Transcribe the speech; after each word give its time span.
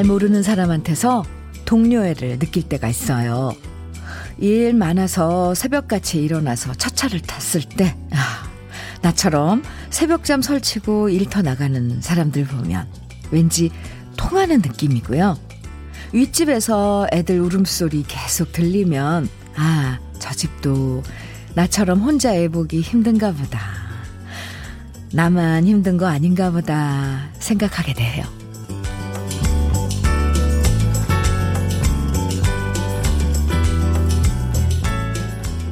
잘 0.00 0.06
모르는 0.06 0.42
사람한테서 0.42 1.26
동료애를 1.66 2.38
느낄 2.38 2.62
때가 2.62 2.88
있어요. 2.88 3.54
일 4.38 4.72
많아서 4.72 5.54
새벽같이 5.54 6.22
일어나서 6.22 6.72
첫 6.72 6.96
차를 6.96 7.20
탔을 7.20 7.60
때, 7.60 7.94
아, 8.10 8.48
나처럼 9.02 9.62
새벽잠 9.90 10.40
설치고 10.40 11.10
일터 11.10 11.42
나가는 11.42 12.00
사람들 12.00 12.46
보면 12.46 12.86
왠지 13.30 13.70
통하는 14.16 14.62
느낌이고요. 14.62 15.36
윗집에서 16.14 17.08
애들 17.12 17.38
울음소리 17.38 18.06
계속 18.08 18.52
들리면, 18.52 19.28
아, 19.56 19.98
저 20.18 20.32
집도 20.32 21.02
나처럼 21.54 22.00
혼자 22.00 22.34
애 22.34 22.48
보기 22.48 22.80
힘든가 22.80 23.32
보다. 23.32 23.60
나만 25.12 25.66
힘든 25.66 25.98
거 25.98 26.06
아닌가 26.06 26.50
보다 26.50 27.28
생각하게 27.38 27.92
돼요. 27.92 28.39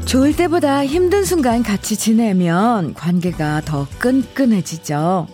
좋을 0.09 0.35
때보다 0.35 0.87
힘든 0.87 1.23
순간 1.27 1.63
같이 1.63 1.95
지내면 1.95 2.95
관계가 2.95 3.61
더 3.67 3.87
끈끈해지죠. 3.99 5.27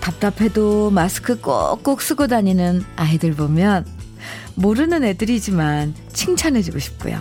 답답해도 0.00 0.90
마스크 0.90 1.38
꼭꼭 1.38 2.00
쓰고 2.00 2.26
다니는 2.26 2.82
아이들 2.96 3.34
보면 3.34 3.84
모르는 4.54 5.04
애들이지만 5.04 5.94
칭찬해주고 6.14 6.78
싶고요. 6.78 7.20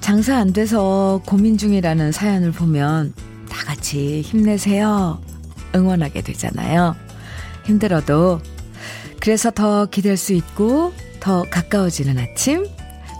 장사 0.00 0.36
안 0.36 0.52
돼서 0.52 1.20
고민 1.26 1.58
중이라는 1.58 2.12
사연을 2.12 2.52
보면 2.52 3.12
다 3.50 3.64
같이 3.64 4.20
힘내세요. 4.20 5.20
응원하게 5.74 6.22
되잖아요. 6.22 6.94
힘들어도 7.64 8.40
그래서 9.18 9.50
더 9.50 9.86
기댈 9.86 10.16
수 10.16 10.32
있고 10.32 10.92
더 11.18 11.42
가까워지는 11.50 12.18
아침 12.20 12.68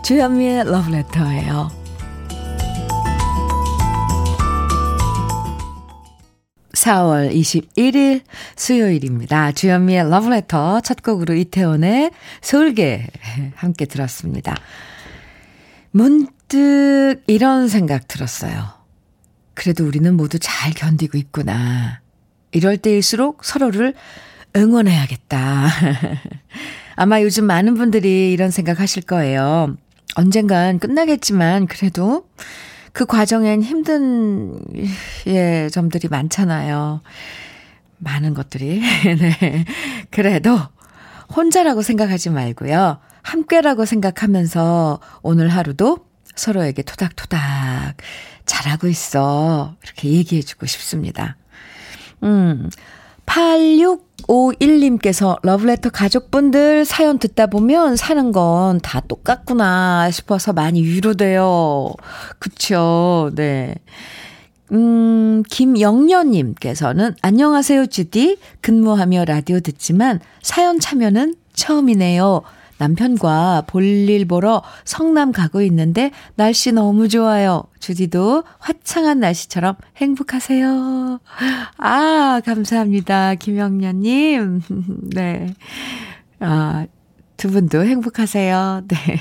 주현미의 0.05 0.63
러브레터예요. 0.63 1.84
4월 6.85 7.33
21일 7.33 8.21
수요일입니다. 8.55 9.51
주현미의 9.53 10.07
러브레터 10.07 10.81
첫 10.81 11.01
곡으로 11.01 11.33
이태원의 11.33 12.11
서울계 12.41 13.07
함께 13.55 13.85
들었습니다. 13.85 14.55
문득 15.89 17.23
이런 17.25 17.69
생각 17.69 18.07
들었어요. 18.07 18.67
그래도 19.55 19.83
우리는 19.87 20.13
모두 20.13 20.37
잘 20.39 20.73
견디고 20.73 21.17
있구나. 21.17 22.01
이럴 22.51 22.77
때일수록 22.77 23.43
서로를 23.43 23.95
응원해야겠다. 24.55 25.67
아마 26.97 27.21
요즘 27.23 27.45
많은 27.45 27.73
분들이 27.73 28.31
이런 28.31 28.51
생각 28.51 28.79
하실 28.79 29.01
거예요. 29.01 29.75
언젠간 30.15 30.77
끝나겠지만 30.77 31.65
그래도 31.65 32.27
그 32.95 33.05
과정엔 33.05 33.61
힘든, 33.61 34.57
예, 35.27 35.67
점들이 35.69 36.07
많잖아요. 36.07 37.01
많은 37.97 38.33
것들이. 38.33 38.79
네. 39.19 39.65
그래도 40.11 40.57
혼자라고 41.35 41.81
생각하지 41.81 42.29
말고요. 42.29 42.99
함께라고 43.21 43.83
생각하면서 43.83 45.01
오늘 45.23 45.49
하루도 45.49 46.05
서로에게 46.35 46.83
토닥토닥 46.83 47.97
잘하고 48.45 48.87
있어. 48.87 49.75
이렇게 49.83 50.11
얘기해주고 50.11 50.65
싶습니다. 50.65 51.35
음, 52.23 52.69
8651님께서 54.23 55.37
러브레터 55.43 55.89
가족분들 55.89 56.85
사연 56.85 57.19
듣다 57.19 57.47
보면 57.47 57.95
사는 57.95 58.31
건 58.31 58.79
다 58.81 58.99
똑같구나 59.01 60.09
싶어서 60.11 60.53
많이 60.53 60.81
위로돼요. 60.83 61.91
그쵸. 62.39 63.31
네. 63.35 63.75
음, 64.71 65.43
김영녀님께서는 65.49 67.15
안녕하세요, 67.21 67.85
주디. 67.87 68.37
근무하며 68.61 69.25
라디오 69.25 69.59
듣지만 69.59 70.19
사연 70.41 70.79
참여는 70.79 71.35
처음이네요. 71.53 72.41
남편과 72.77 73.63
볼일 73.67 74.25
보러 74.25 74.61
성남 74.83 75.31
가고 75.31 75.61
있는데 75.61 76.11
날씨 76.35 76.71
너무 76.71 77.07
좋아요. 77.07 77.63
주디도 77.79 78.43
화창한 78.59 79.19
날씨처럼 79.19 79.75
행복하세요. 79.97 81.19
아, 81.77 82.41
감사합니다. 82.45 83.35
김영녀님. 83.35 84.61
네. 85.15 85.53
아, 86.39 86.85
두 87.37 87.49
분도 87.49 87.83
행복하세요. 87.83 88.83
네. 88.87 89.19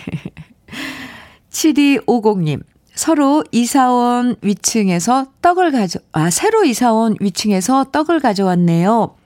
7250님. 1.51 2.63
서로 2.95 3.43
이사온 3.51 4.37
위층에서 4.41 5.27
떡을 5.43 5.73
가져, 5.73 5.99
아, 6.13 6.31
새로 6.31 6.65
이사온 6.65 7.17
위층에서 7.21 7.87
떡을 7.91 8.21
가져왔네요. 8.21 9.17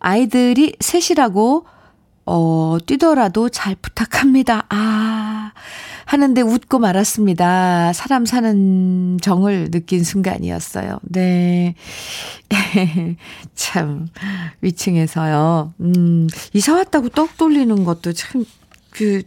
아이들이 0.00 0.74
셋이라고 0.80 1.64
어, 2.30 2.76
뛰더라도 2.84 3.48
잘 3.48 3.74
부탁합니다. 3.74 4.66
아, 4.68 5.52
하는데 6.04 6.42
웃고 6.42 6.78
말았습니다. 6.78 7.94
사람 7.94 8.26
사는 8.26 9.16
정을 9.22 9.70
느낀 9.70 10.04
순간이었어요. 10.04 10.98
네. 11.04 11.74
참, 13.54 14.08
위층에서요. 14.60 15.72
음, 15.80 16.28
이사 16.52 16.74
왔다고 16.74 17.08
떡 17.08 17.38
돌리는 17.38 17.82
것도 17.84 18.12
참, 18.12 18.44
그, 18.90 19.22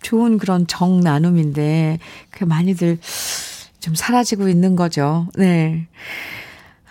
좋은 0.00 0.38
그런 0.38 0.68
정 0.68 1.00
나눔인데, 1.00 1.98
그 2.30 2.44
많이들 2.44 2.98
좀 3.80 3.96
사라지고 3.96 4.48
있는 4.48 4.76
거죠. 4.76 5.26
네. 5.34 5.88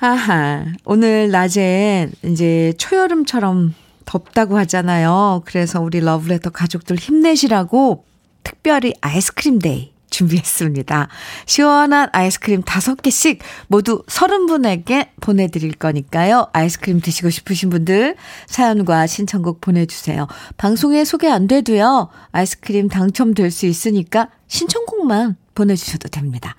아하, 0.01 0.65
오늘 0.83 1.31
낮에 1.31 2.09
이제 2.25 2.73
초여름처럼 2.77 3.73
덥다고 4.07 4.57
하잖아요. 4.59 5.43
그래서 5.45 5.79
우리 5.79 5.99
러브레터 5.99 6.49
가족들 6.49 6.95
힘내시라고 6.95 8.05
특별히 8.43 8.93
아이스크림 9.01 9.59
day 9.59 9.93
준비했습니다. 10.09 11.09
시원한 11.45 12.09
아이스크림 12.13 12.63
5개씩 12.63 13.39
모두 13.67 14.03
30분에게 14.07 15.09
보내드릴 15.19 15.73
거니까요. 15.73 16.47
아이스크림 16.53 17.01
드시고 17.01 17.29
싶으신 17.29 17.69
분들 17.69 18.15
사연과 18.47 19.05
신청곡 19.05 19.61
보내주세요. 19.61 20.27
방송에 20.55 21.03
소개 21.03 21.27
안 21.27 21.47
돼도요. 21.47 22.09
아이스크림 22.31 22.87
당첨될 22.87 23.51
수 23.51 23.65
있으니까 23.65 24.29
신청곡만 24.47 25.35
보내주셔도 25.53 26.07
됩니다. 26.07 26.55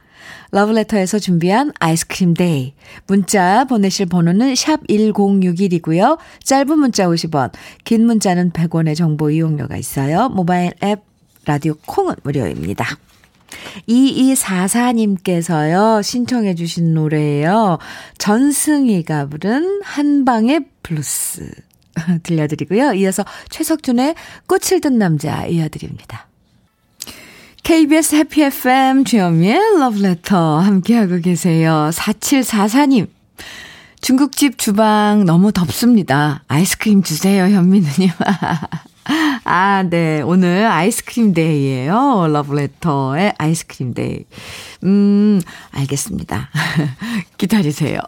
러브레터에서 0.50 1.18
준비한 1.18 1.72
아이스크림 1.78 2.34
데이. 2.34 2.74
문자 3.06 3.64
보내실 3.64 4.06
번호는 4.06 4.54
샵 4.54 4.86
1061이고요. 4.86 6.18
짧은 6.42 6.78
문자 6.78 7.06
50원, 7.06 7.52
긴 7.84 8.06
문자는 8.06 8.52
100원의 8.52 8.96
정보 8.96 9.30
이용료가 9.30 9.76
있어요. 9.76 10.28
모바일 10.28 10.72
앱 10.82 11.00
라디오 11.44 11.74
콩은 11.86 12.16
무료입니다. 12.22 12.86
2244님께서요, 13.88 16.02
신청해 16.02 16.54
주신 16.54 16.94
노래예요. 16.94 17.78
전승희가 18.18 19.28
부른 19.28 19.80
한방의 19.82 20.66
블루스 20.82 21.50
들려드리고요. 22.22 22.92
이어서 22.94 23.24
최석준의 23.48 24.14
꽃을 24.46 24.80
든 24.80 24.98
남자 24.98 25.46
이어드립니다. 25.46 26.27
KBS 27.68 28.14
해피 28.14 28.44
FM 28.44 29.04
주현미의 29.04 29.78
러브레터 29.78 30.58
함께하고 30.58 31.18
계세요. 31.18 31.90
4744님. 31.92 33.08
중국집 34.00 34.56
주방 34.56 35.26
너무 35.26 35.52
덥습니다. 35.52 36.42
아이스크림 36.48 37.02
주세요, 37.02 37.44
현미 37.44 37.80
누님. 37.80 38.10
아, 39.44 39.82
네. 39.82 40.22
오늘 40.22 40.64
아이스크림 40.64 41.34
데이예요. 41.34 42.28
러브레터의 42.28 43.34
아이스크림 43.36 43.92
데이. 43.92 44.24
음, 44.84 45.42
알겠습니다. 45.72 46.48
기다리세요. 47.36 48.00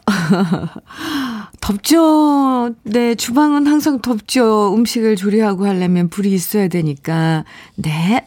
덥죠? 1.60 2.76
네, 2.84 3.14
주방은 3.14 3.66
항상 3.66 4.00
덥죠. 4.00 4.74
음식을 4.74 5.16
조리하고 5.16 5.66
하려면 5.66 6.08
불이 6.08 6.32
있어야 6.32 6.68
되니까. 6.68 7.44
네. 7.76 8.26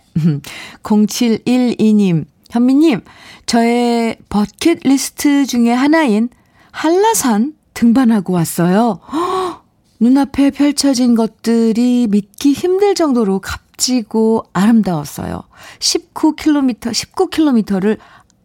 0712님, 0.83 2.25
현미님, 2.49 3.01
저의 3.45 4.17
버킷리스트 4.29 5.45
중에 5.45 5.71
하나인 5.71 6.29
한라산 6.71 7.53
등반하고 7.73 8.33
왔어요. 8.33 8.99
허, 9.11 9.63
눈앞에 9.99 10.51
펼쳐진 10.51 11.15
것들이 11.15 12.07
믿기 12.09 12.53
힘들 12.53 12.93
정도로 12.93 13.39
값지고 13.39 14.45
아름다웠어요. 14.53 15.43
19km, 15.79 16.91
19km를 16.91 17.97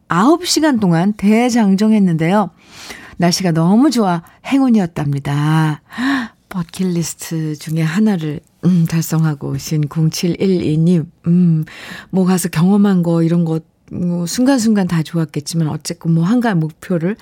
9시간 0.09 0.81
동안 0.81 1.13
대장정했는데요. 1.15 2.51
날씨가 3.19 3.53
너무 3.53 3.91
좋아 3.91 4.23
행운이었답니다. 4.47 5.83
버킷리스트 6.49 7.57
중에 7.57 7.83
하나를 7.83 8.41
음, 8.65 8.87
달성하고 8.87 9.51
오신 9.51 9.83
0712님, 9.83 11.07
음, 11.27 11.65
뭐 12.11 12.25
가서 12.25 12.49
경험한 12.49 13.03
거, 13.03 13.23
이런 13.23 13.45
거, 13.45 13.61
뭐, 13.93 14.27
순간순간 14.27 14.89
다 14.89 15.03
좋았겠지만, 15.03 15.69
어쨌건 15.69 16.15
뭐, 16.15 16.25
한가한 16.25 16.59
목표를 16.59 17.17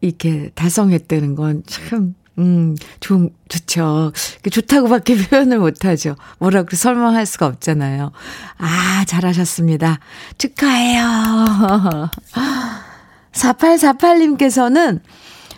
이렇게 0.00 0.50
달성했다는 0.54 1.34
건 1.34 1.62
참, 1.66 2.14
음, 2.38 2.76
좋, 3.00 3.30
좋죠. 3.48 4.12
좋다고밖에 4.50 5.16
표현을 5.28 5.58
못하죠. 5.58 6.16
뭐라고 6.38 6.76
설명할 6.76 7.26
수가 7.26 7.46
없잖아요. 7.46 8.10
아, 8.58 9.04
잘하셨습니다. 9.06 10.00
축하해요. 10.36 12.10
4848님께서는 13.32 15.00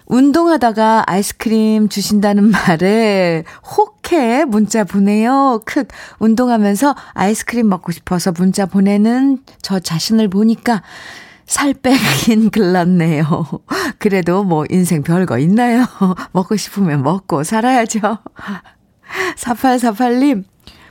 운동하다가 0.06 1.04
아이스크림 1.06 1.88
주신다는 1.88 2.50
말에 2.50 3.44
혹해 3.76 4.44
문자 4.44 4.84
보내요. 4.84 5.60
크 5.64 5.84
운동하면서 6.18 6.94
아이스크림 7.12 7.68
먹고 7.68 7.92
싶어서 7.92 8.32
문자 8.32 8.66
보내는 8.66 9.42
저 9.62 9.78
자신을 9.80 10.28
보니까 10.28 10.82
살 11.44 11.74
빼긴 11.74 12.50
글렀네요. 12.50 13.26
그래도 13.98 14.44
뭐 14.44 14.64
인생 14.70 15.02
별거 15.02 15.38
있나요? 15.38 15.84
먹고 16.32 16.56
싶으면 16.56 17.02
먹고 17.02 17.44
살아야죠. 17.44 18.00
4848님, 19.36 20.44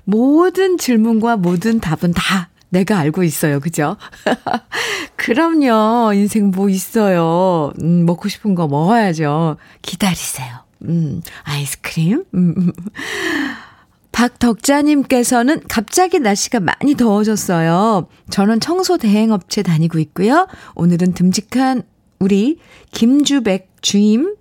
모든 0.06 0.78
질문과 0.78 1.36
모든 1.38 1.80
답은 1.80 2.14
다 2.14 2.50
내가 2.76 2.98
알고 2.98 3.24
있어요. 3.24 3.62
그죠? 3.62 3.96
그럼요. 5.16 6.12
인생 6.14 6.52
뭐 6.52 6.70
있어요. 6.70 7.72
음, 7.82 8.06
먹고 8.06 8.28
싶은 8.28 8.54
거 8.54 8.68
먹어야죠. 8.68 9.56
기다리세요. 9.82 10.58
음, 10.84 11.22
아이스크림? 11.44 12.26
음. 12.34 12.74
박덕자님께서는 14.12 15.62
갑자기 15.70 16.20
날씨가 16.20 16.60
많이 16.60 16.96
더워졌어요. 16.96 18.08
저는 18.30 18.60
청소 18.60 18.98
대행업체 18.98 19.64
다니고 19.64 20.00
있고요. 20.00 20.48
오늘은 20.76 21.14
듬직한 21.14 21.84
우리 22.20 22.60
김주백 22.92 23.70
주임 23.82 24.36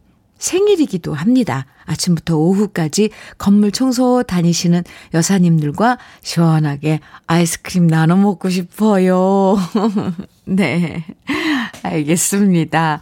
생일이기도 0.44 1.14
합니다. 1.14 1.67
아침부터 1.87 2.37
오후까지 2.37 3.11
건물 3.38 3.73
청소 3.73 4.23
다니시는 4.23 4.85
여사님들과 5.14 5.99
시원하게 6.20 7.00
아이스크림 7.26 7.87
나눠 7.87 8.17
먹고 8.17 8.50
싶어요. 8.50 9.56
네. 10.44 11.05
알겠습니다. 11.82 13.00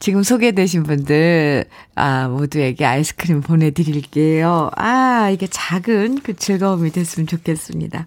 지금 0.00 0.22
소개되신 0.22 0.82
분들, 0.84 1.66
아, 1.94 2.28
모두에게 2.28 2.84
아이스크림 2.84 3.42
보내드릴게요. 3.42 4.70
아, 4.76 5.30
이게 5.30 5.46
작은 5.46 6.20
그 6.22 6.34
즐거움이 6.34 6.92
됐으면 6.92 7.26
좋겠습니다. 7.26 8.06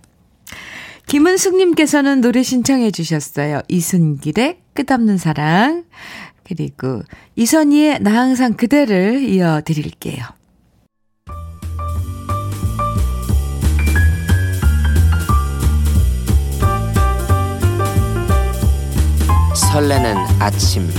김은숙님께서는 1.08 2.22
노래 2.22 2.44
신청해 2.44 2.92
주셨어요. 2.92 3.62
이순길의 3.68 4.58
끝없는 4.74 5.18
사랑. 5.18 5.86
그리고 6.48 7.04
이선희의 7.36 8.00
나 8.02 8.14
항상 8.14 8.54
그대를 8.54 9.22
이어드릴게요. 9.24 10.24
설레는 19.74 20.16
아침 20.40 20.90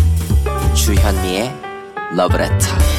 주현미의 0.74 1.52
러브레터 2.14 2.97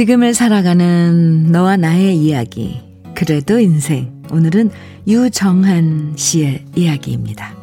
지금을 0.00 0.32
살아가는 0.32 1.52
너와 1.52 1.76
나의 1.76 2.16
이야기 2.16 2.80
그래도 3.14 3.60
인생 3.60 4.22
오늘은 4.32 4.70
유정한 5.06 6.14
씨의 6.16 6.64
이야기입니다. 6.74 7.54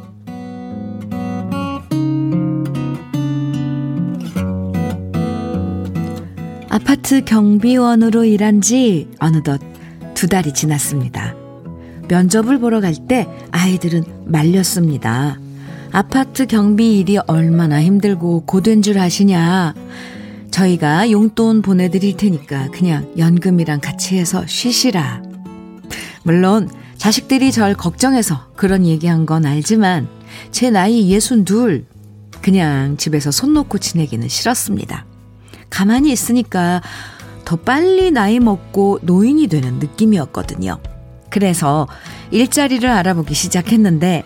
아파트 6.69 7.25
경비원으로 7.25 8.24
일한 8.25 8.62
지 8.62 9.07
어느덧 9.18 9.60
두 10.13 10.28
달이 10.28 10.54
지났습니다. 10.54 11.34
면접을 12.07 12.60
보러 12.60 12.81
갈 12.81 12.94
때 13.07 13.28
아이들은 13.50 14.04
말렸습니다. 14.25 15.39
아파트 15.92 16.45
경비 16.45 17.00
일이 17.00 17.18
얼마나 17.18 17.81
힘들고 17.81 18.42
고된 18.45 18.84
줄 18.84 19.00
아시냐. 19.00 19.74
저희가 20.52 21.12
용돈 21.12 21.62
보내드릴 21.62 22.18
테니까 22.18 22.70
그냥 22.72 23.12
연금이랑 23.18 23.80
같이 23.80 24.18
해서 24.18 24.46
쉬시라. 24.48 25.22
물론 26.24 26.70
자식들이 26.98 27.52
절 27.52 27.74
걱정해서 27.74 28.48
그런 28.56 28.86
얘기한 28.86 29.26
건 29.26 29.46
알지만 29.46 30.08
제 30.52 30.70
나이 30.70 31.10
예순 31.10 31.46
둘 31.46 31.86
그냥 32.42 32.98
집에서 32.98 33.32
손 33.32 33.54
놓고 33.54 33.78
지내기는 33.78 34.28
싫었습니다. 34.28 35.06
가만히 35.70 36.12
있으니까 36.12 36.82
더 37.46 37.56
빨리 37.56 38.12
나이 38.12 38.40
먹고 38.40 39.00
노인이 39.04 39.48
되는 39.48 39.80
느낌이었거든요. 39.80 40.80
그래서 41.30 41.88
일자리를 42.32 42.90
알아보기 42.90 43.34
시작했는데 43.34 44.26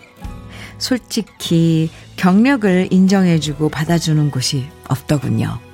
솔직히 0.78 1.90
경력을 2.16 2.88
인정해주고 2.90 3.68
받아주는 3.68 4.30
곳이 4.30 4.66
없더군요. 4.88 5.71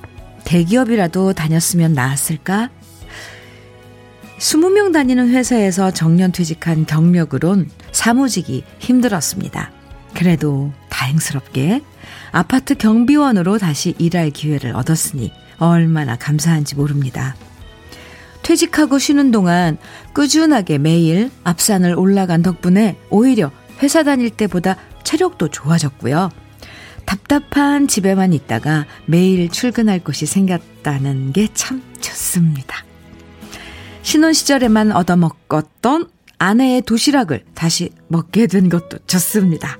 대기업이라도 0.48 1.34
다녔으면 1.34 1.92
나았을까? 1.92 2.70
20명 4.38 4.94
다니는 4.94 5.28
회사에서 5.28 5.90
정년 5.90 6.32
퇴직한 6.32 6.86
경력으론 6.86 7.68
사무직이 7.92 8.64
힘들었습니다. 8.78 9.70
그래도 10.14 10.72
다행스럽게 10.88 11.82
아파트 12.32 12.76
경비원으로 12.76 13.58
다시 13.58 13.94
일할 13.98 14.30
기회를 14.30 14.74
얻었으니 14.74 15.32
얼마나 15.58 16.16
감사한지 16.16 16.76
모릅니다. 16.76 17.36
퇴직하고 18.42 18.98
쉬는 18.98 19.30
동안 19.30 19.76
꾸준하게 20.14 20.78
매일 20.78 21.30
앞산을 21.44 21.94
올라간 21.94 22.40
덕분에 22.40 22.96
오히려 23.10 23.50
회사 23.82 24.02
다닐 24.02 24.30
때보다 24.30 24.76
체력도 25.04 25.48
좋아졌고요. 25.48 26.30
답답한 27.08 27.88
집에만 27.88 28.34
있다가 28.34 28.84
매일 29.06 29.48
출근할 29.48 30.04
곳이 30.04 30.26
생겼다는 30.26 31.32
게 31.32 31.48
참 31.54 31.82
좋습니다. 32.02 32.84
신혼 34.02 34.34
시절에만 34.34 34.92
얻어먹었던 34.92 36.06
아내의 36.36 36.82
도시락을 36.82 37.44
다시 37.54 37.88
먹게 38.08 38.46
된 38.46 38.68
것도 38.68 38.98
좋습니다. 39.06 39.78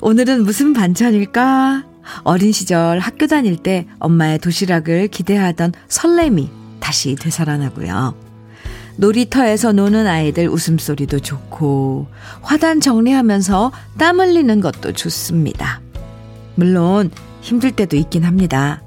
오늘은 0.00 0.42
무슨 0.42 0.72
반찬일까? 0.72 1.84
어린 2.24 2.50
시절 2.50 2.98
학교 2.98 3.28
다닐 3.28 3.56
때 3.56 3.86
엄마의 4.00 4.40
도시락을 4.40 5.06
기대하던 5.06 5.72
설렘이 5.86 6.50
다시 6.80 7.14
되살아나고요. 7.14 8.16
놀이터에서 8.96 9.70
노는 9.70 10.08
아이들 10.08 10.48
웃음소리도 10.48 11.20
좋고 11.20 12.08
화단 12.42 12.80
정리하면서 12.80 13.70
땀 13.98 14.18
흘리는 14.18 14.60
것도 14.60 14.92
좋습니다. 14.94 15.80
물론 16.54 17.10
힘들 17.40 17.72
때도 17.72 17.96
있긴 17.96 18.24
합니다. 18.24 18.82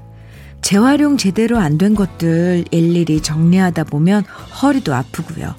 재활용 0.62 1.16
제대로 1.16 1.58
안 1.58 1.76
된 1.76 1.94
것들 1.94 2.64
일일이 2.70 3.20
정리하다 3.20 3.84
보면 3.84 4.24
허리도 4.62 4.94
아프고요. 4.94 5.54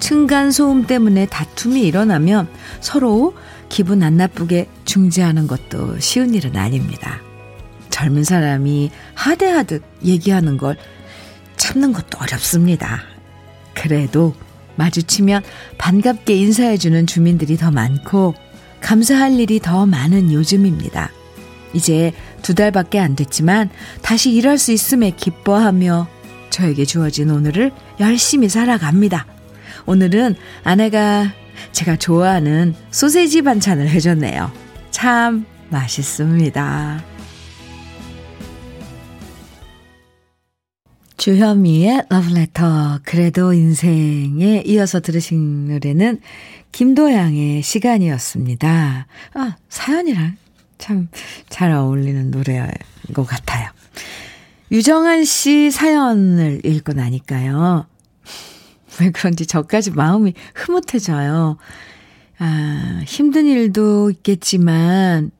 층간 0.00 0.50
소음 0.50 0.86
때문에 0.86 1.26
다툼이 1.26 1.80
일어나면 1.82 2.48
서로 2.80 3.34
기분 3.68 4.02
안 4.02 4.16
나쁘게 4.16 4.68
중재하는 4.84 5.46
것도 5.46 6.00
쉬운 6.00 6.34
일은 6.34 6.56
아닙니다. 6.56 7.20
젊은 7.88 8.24
사람이 8.24 8.90
하대하듯 9.14 9.82
얘기하는 10.04 10.58
걸 10.58 10.76
참는 11.56 11.92
것도 11.92 12.18
어렵습니다. 12.18 13.02
그래도 13.74 14.34
마주치면 14.74 15.42
반갑게 15.78 16.34
인사해주는 16.34 17.06
주민들이 17.06 17.56
더 17.56 17.70
많고 17.70 18.34
감사할 18.80 19.38
일이 19.38 19.60
더 19.60 19.86
많은 19.86 20.32
요즘입니다. 20.32 21.10
이제 21.74 22.12
두 22.42 22.54
달밖에 22.54 22.98
안 22.98 23.16
됐지만 23.16 23.70
다시 24.02 24.32
일할 24.32 24.58
수 24.58 24.72
있음에 24.72 25.10
기뻐하며 25.10 26.08
저에게 26.50 26.84
주어진 26.84 27.30
오늘을 27.30 27.72
열심히 28.00 28.48
살아갑니다. 28.48 29.26
오늘은 29.86 30.36
아내가 30.64 31.32
제가 31.72 31.96
좋아하는 31.96 32.74
소세지 32.90 33.42
반찬을 33.42 33.88
해줬네요. 33.88 34.52
참 34.90 35.46
맛있습니다. 35.70 37.04
주현미의 41.16 42.06
러브레터 42.08 42.98
그래도 43.04 43.52
인생에 43.52 44.64
이어서 44.66 44.98
들으신 44.98 45.68
노래는 45.68 46.20
김도양의 46.72 47.62
시간이었습니다. 47.62 49.06
아, 49.34 49.56
사연이랑 49.68 50.36
참 50.82 51.08
잘 51.48 51.70
어울리는 51.70 52.30
노래인 52.30 52.66
것 53.14 53.24
같아요. 53.24 53.70
유정한 54.72 55.24
씨 55.24 55.70
사연을 55.70 56.64
읽고 56.64 56.94
나니까요. 56.94 57.86
왜 59.00 59.10
그런지 59.10 59.46
저까지 59.46 59.92
마음이 59.92 60.34
흐뭇해져요. 60.54 61.56
아, 62.38 63.02
힘든 63.06 63.46
일도 63.46 64.10
있겠지만, 64.10 65.30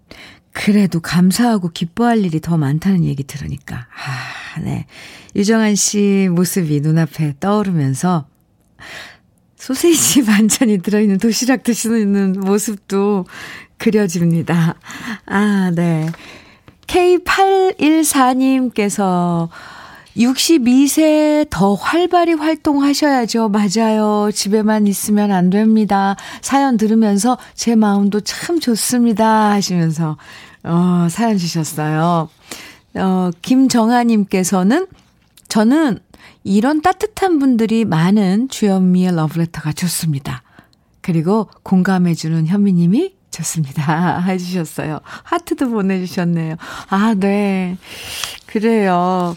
그래도 0.52 1.00
감사하고 1.00 1.70
기뻐할 1.70 2.24
일이 2.24 2.40
더 2.40 2.56
많다는 2.56 3.04
얘기 3.04 3.24
들으니까. 3.24 3.76
아, 3.76 4.60
네. 4.60 4.86
유정한 5.34 5.74
씨 5.74 6.28
모습이 6.30 6.80
눈앞에 6.80 7.34
떠오르면서 7.40 8.26
소세지 9.56 10.24
반찬이 10.26 10.78
들어있는 10.78 11.18
도시락 11.18 11.62
드시는 11.62 12.32
모습도 12.32 13.24
그려집니다. 13.82 14.76
아, 15.26 15.72
네. 15.74 16.08
K814님께서 16.86 19.48
62세 20.16 21.48
더 21.50 21.74
활발히 21.74 22.34
활동하셔야죠. 22.34 23.48
맞아요. 23.48 24.30
집에만 24.32 24.86
있으면 24.86 25.32
안 25.32 25.50
됩니다. 25.50 26.14
사연 26.42 26.76
들으면서 26.76 27.38
제 27.54 27.74
마음도 27.74 28.20
참 28.20 28.60
좋습니다. 28.60 29.50
하시면서, 29.50 30.16
어, 30.62 31.08
사연 31.10 31.36
주셨어요. 31.36 32.28
어, 32.94 33.30
김정아님께서는 33.42 34.86
저는 35.48 35.98
이런 36.44 36.82
따뜻한 36.82 37.40
분들이 37.40 37.84
많은 37.84 38.48
주현미의 38.48 39.16
러브레터가 39.16 39.72
좋습니다. 39.72 40.44
그리고 41.00 41.48
공감해주는 41.64 42.46
현미님이 42.46 43.21
좋습니다. 43.32 44.20
해주셨어요. 44.28 45.00
하트도 45.24 45.70
보내주셨네요. 45.70 46.56
아, 46.88 47.14
네. 47.18 47.76
그래요. 48.46 49.34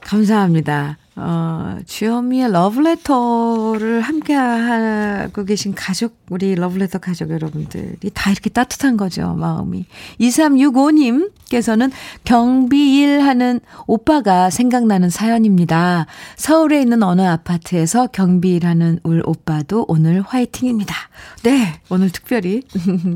감사합니다. 0.00 0.98
어, 1.16 1.78
주현미의 1.86 2.50
러브레터를 2.50 4.00
함께 4.00 4.34
하고 4.34 5.44
계신 5.44 5.72
가족, 5.72 6.16
우리 6.28 6.56
러브레터 6.56 6.98
가족 6.98 7.30
여러분들이 7.30 8.10
다 8.12 8.32
이렇게 8.32 8.50
따뜻한 8.50 8.96
거죠, 8.96 9.34
마음이. 9.34 9.86
2365님께서는 10.20 11.92
경비 12.24 12.98
일 12.98 13.20
하는 13.20 13.60
오빠가 13.86 14.50
생각나는 14.50 15.08
사연입니다. 15.08 16.06
서울에 16.36 16.80
있는 16.80 17.04
어느 17.04 17.22
아파트에서 17.22 18.08
경비 18.08 18.56
일 18.56 18.66
하는 18.66 18.98
울 19.04 19.22
오빠도 19.24 19.84
오늘 19.86 20.20
화이팅입니다. 20.20 20.96
네, 21.44 21.80
오늘 21.90 22.10
특별히, 22.10 22.62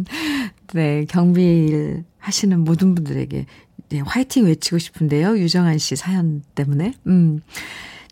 네, 0.73 1.05
경비 1.09 1.43
일 1.43 2.05
하시는 2.19 2.61
모든 2.61 2.95
분들에게 2.95 3.47
네, 3.91 4.01
화이팅 4.01 4.47
외치고 4.47 4.79
싶은데요. 4.79 5.39
유정한 5.39 5.79
씨 5.79 5.97
사연 5.97 6.43
때문에. 6.55 6.95
음. 7.07 7.41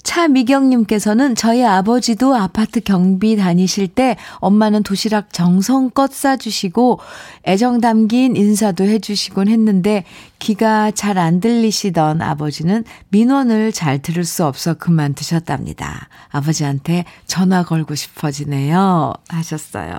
차미경님께서는 0.06 1.35
저희 1.35 1.64
아버지도 1.64 2.37
아파트 2.37 2.80
경비 2.80 3.37
다니실 3.37 3.88
때 3.88 4.16
엄마는 4.37 4.85
도시락 4.85 5.33
정성껏 5.33 6.12
싸주시고 6.12 7.00
애정 7.45 7.80
담긴 7.80 8.37
인사도 8.37 8.85
해주시곤 8.85 9.49
했는데 9.49 10.04
귀가 10.38 10.92
잘 10.92 11.18
안 11.18 11.40
들리시던 11.40 12.23
아버지는 12.23 12.85
민원을 13.09 13.73
잘 13.73 14.00
들을 14.00 14.25
수 14.25 14.45
없어 14.45 14.75
그만 14.75 15.12
두셨답니다. 15.14 16.09
아버지한테 16.30 17.04
전화 17.26 17.64
걸고 17.64 17.97
싶어지네요. 17.97 19.12
하셨어요. 19.28 19.97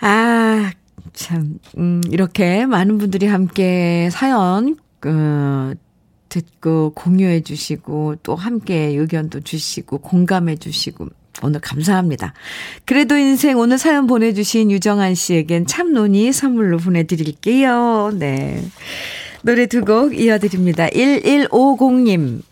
아, 0.00 0.70
참, 1.12 1.58
음, 1.78 2.02
이렇게 2.10 2.66
많은 2.66 2.98
분들이 2.98 3.26
함께 3.26 4.08
사연, 4.10 4.76
그, 5.00 5.74
듣고 6.28 6.90
공유해 6.94 7.42
주시고 7.42 8.16
또 8.24 8.34
함께 8.34 8.86
의견도 8.86 9.40
주시고 9.40 9.98
공감해 9.98 10.56
주시고 10.56 11.08
오늘 11.42 11.60
감사합니다. 11.60 12.32
그래도 12.84 13.16
인생 13.16 13.58
오늘 13.58 13.78
사연 13.78 14.06
보내주신 14.08 14.70
유정한 14.72 15.14
씨에겐 15.14 15.66
참논이 15.66 16.32
선물로 16.32 16.78
보내드릴게요. 16.78 18.12
네. 18.14 18.64
노래 19.42 19.66
두 19.66 19.84
곡 19.84 20.18
이어드립니다. 20.18 20.88
1150님, 20.88 22.42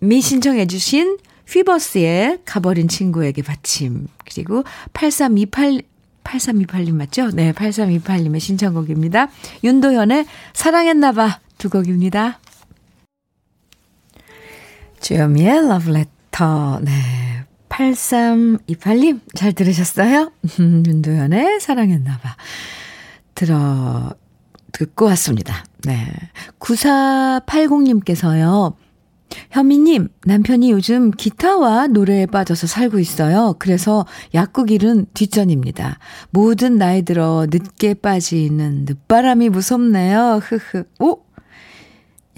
미 0.00 0.20
신청해주신 0.20 1.18
휘버스의 1.46 2.38
가버린 2.44 2.88
친구에게 2.88 3.42
받침. 3.42 4.06
그리고 4.24 4.64
8328, 4.94 5.82
8328님 6.24 6.94
맞죠? 6.94 7.30
네, 7.30 7.52
8328님의 7.52 8.40
신청곡입니다. 8.40 9.28
윤도현의 9.64 10.26
사랑했나봐 10.52 11.40
두 11.58 11.70
곡입니다. 11.70 12.38
주여미의 15.00 15.68
러브레터. 15.68 16.80
네. 16.82 16.92
8328님, 17.68 19.20
잘 19.34 19.52
들으셨어요? 19.52 20.32
윤도현의 20.58 21.60
사랑했나봐. 21.60 22.36
들어, 23.34 24.14
듣고 24.72 25.06
왔습니다. 25.06 25.64
네. 25.84 26.06
9480님께서요. 26.60 28.74
현미님, 29.50 30.08
남편이 30.24 30.70
요즘 30.70 31.10
기타와 31.10 31.88
노래에 31.88 32.26
빠져서 32.26 32.66
살고 32.66 32.98
있어요. 32.98 33.54
그래서 33.58 34.06
약국일은 34.34 35.06
뒷전입니다. 35.14 35.98
모든 36.30 36.78
나이 36.78 37.02
들어 37.02 37.46
늦게 37.50 37.94
빠지는 37.94 38.86
늦바람이 38.86 39.48
무섭네요. 39.50 40.40
흐흐. 40.42 40.84
오! 41.00 41.20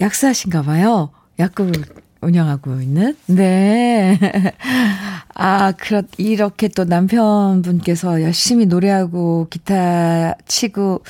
약사신가 0.01 0.63
봐요. 0.63 1.11
약국을 1.39 1.73
운영하고 2.21 2.81
있는? 2.81 3.15
네. 3.27 4.19
아, 5.35 5.71
그렇, 5.73 6.03
이렇게 6.17 6.67
또 6.67 6.85
남편분께서 6.85 8.21
열심히 8.21 8.65
노래하고 8.65 9.47
기타 9.49 10.35
치고, 10.47 11.03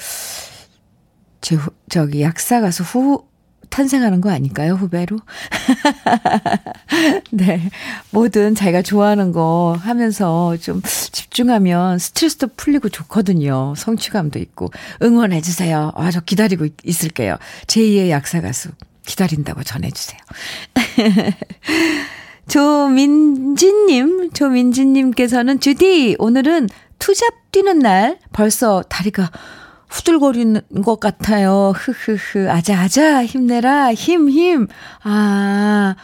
저, 1.42 1.58
저기 1.90 2.22
약사 2.22 2.60
가서 2.60 2.84
후, 2.84 3.26
탄생하는 3.76 4.22
거 4.22 4.32
아닐까요? 4.32 4.76
후배로? 4.76 5.20
네. 7.32 7.70
뭐든 8.12 8.56
자기가 8.56 8.82
좋아하는 8.82 9.34
거 9.34 9.78
하면서 9.78 10.56
좀 10.62 10.82
집중하면 10.82 12.00
스트레스도 12.00 12.48
풀리고 12.56 12.88
좋거든요. 12.88 13.74
성취감도 13.76 14.40
있고. 14.40 14.72
응원해주세요. 15.04 15.92
아, 15.94 16.12
저 16.12 16.22
기다리고 16.22 16.68
있을게요. 16.86 17.36
제2의 17.68 18.12
약사 18.12 18.40
가수. 18.40 18.70
기다린다고 19.06 19.64
전해주세요. 19.64 20.22
조민지님, 22.48 24.32
조민지님께서는 24.32 25.60
주디, 25.60 26.16
오늘은 26.18 26.70
투잡 26.98 27.52
뛰는 27.52 27.80
날 27.80 28.20
벌써 28.32 28.84
다리가 28.84 29.32
후들거리는 29.96 30.62
것 30.84 31.00
같아요. 31.00 31.72
흐흐흐. 31.76 32.50
아자아자. 32.50 33.26
힘내라. 33.26 33.94
힘, 33.94 34.30
힘. 34.30 34.68
아, 35.04 35.96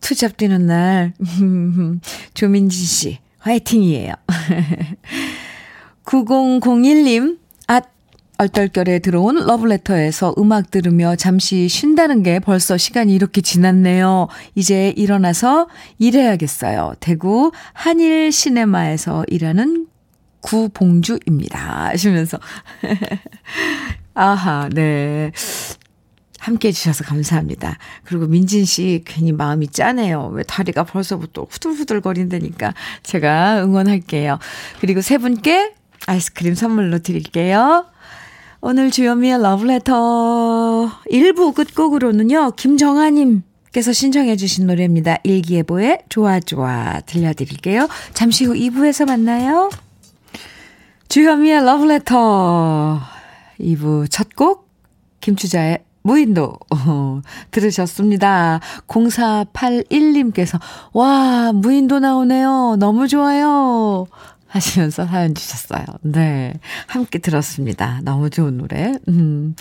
투잡 0.00 0.36
뛰는 0.36 0.66
날. 0.66 1.12
조민지 2.34 2.76
씨, 2.76 3.18
화이팅이에요. 3.38 4.14
9001님, 6.04 7.38
아, 7.68 7.80
얼떨결에 8.38 8.98
들어온 8.98 9.46
러브레터에서 9.46 10.34
음악 10.38 10.70
들으며 10.70 11.16
잠시 11.16 11.68
쉰다는 11.68 12.22
게 12.22 12.38
벌써 12.40 12.76
시간이 12.76 13.14
이렇게 13.14 13.40
지났네요. 13.40 14.28
이제 14.56 14.92
일어나서 14.96 15.68
일해야겠어요. 15.98 16.94
대구 17.00 17.52
한일 17.72 18.32
시네마에서 18.32 19.24
일하는 19.28 19.86
구봉주입니다. 20.46 21.88
하시면서. 21.88 22.38
아하, 24.14 24.68
네. 24.72 25.32
함께 26.38 26.68
해주셔서 26.68 27.04
감사합니다. 27.04 27.76
그리고 28.04 28.26
민진 28.26 28.64
씨 28.64 29.02
괜히 29.04 29.32
마음이 29.32 29.68
짠해요. 29.68 30.30
왜 30.32 30.44
다리가 30.44 30.84
벌써부터 30.84 31.46
후들후들 31.50 32.00
거린다니까 32.00 32.72
제가 33.02 33.64
응원할게요. 33.64 34.38
그리고 34.80 35.00
세 35.00 35.18
분께 35.18 35.72
아이스크림 36.06 36.54
선물로 36.54 37.00
드릴게요. 37.00 37.86
오늘 38.60 38.92
주현미의 38.92 39.42
러브레터 39.42 39.92
1부 41.10 41.54
끝곡으로는요, 41.54 42.52
김정아님 42.52 43.42
께서 43.72 43.92
신청해 43.92 44.36
주신 44.36 44.66
노래입니다. 44.68 45.18
일기예보의 45.24 46.04
좋아 46.08 46.40
좋아 46.40 47.00
들려드릴게요. 47.00 47.88
잠시 48.14 48.44
후 48.44 48.54
2부에서 48.54 49.06
만나요. 49.06 49.68
주현미의 51.08 51.64
러브레터 51.64 53.00
2부 53.60 54.10
첫 54.10 54.28
곡 54.36 54.66
김추자의 55.20 55.82
무인도 56.02 56.54
어, 56.70 57.20
들으셨습니다. 57.50 58.60
0481님께서 58.86 60.60
와 60.92 61.52
무인도 61.52 61.98
나오네요. 61.98 62.76
너무 62.78 63.08
좋아요. 63.08 64.06
하시면서 64.46 65.06
사연 65.06 65.34
주셨어요. 65.34 65.84
네. 66.02 66.54
함께 66.86 67.18
들었습니다. 67.18 68.00
너무 68.04 68.30
좋은 68.30 68.56
노래. 68.56 68.92
음. 69.08 69.56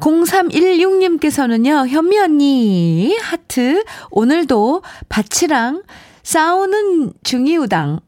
0316님께서는요, 0.00 1.86
현미 1.86 2.18
언니, 2.18 3.16
하트, 3.18 3.84
오늘도 4.10 4.82
밭이랑 5.08 5.82
싸우는 6.22 7.12
중이우당. 7.22 8.00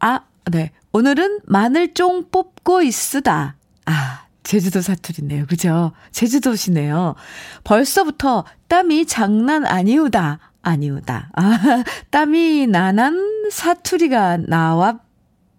아, 0.00 0.20
네. 0.50 0.72
오늘은 0.94 1.40
마늘쫑 1.46 2.30
뽑고 2.30 2.82
있으다. 2.82 3.56
아, 3.84 4.26
제주도 4.44 4.80
사투리네요. 4.80 5.46
그죠? 5.46 5.90
제주도시네요. 6.12 7.16
벌써부터 7.64 8.44
땀이 8.68 9.06
장난 9.06 9.66
아니우다. 9.66 10.38
아니우다. 10.62 11.30
아, 11.34 11.58
땀이 12.10 12.68
나난 12.68 13.50
사투리가 13.50 14.36
나와 14.46 15.00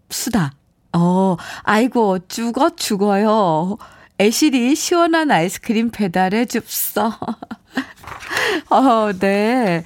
수다. 0.09 0.53
어, 0.93 1.35
아이고, 1.63 2.19
죽어, 2.29 2.69
죽어요. 2.77 3.77
애실이 4.21 4.73
시원한 4.75 5.31
아이스크림 5.31 5.91
배달해 5.91 6.45
줍서. 6.45 7.11
어, 8.71 9.11
네. 9.19 9.83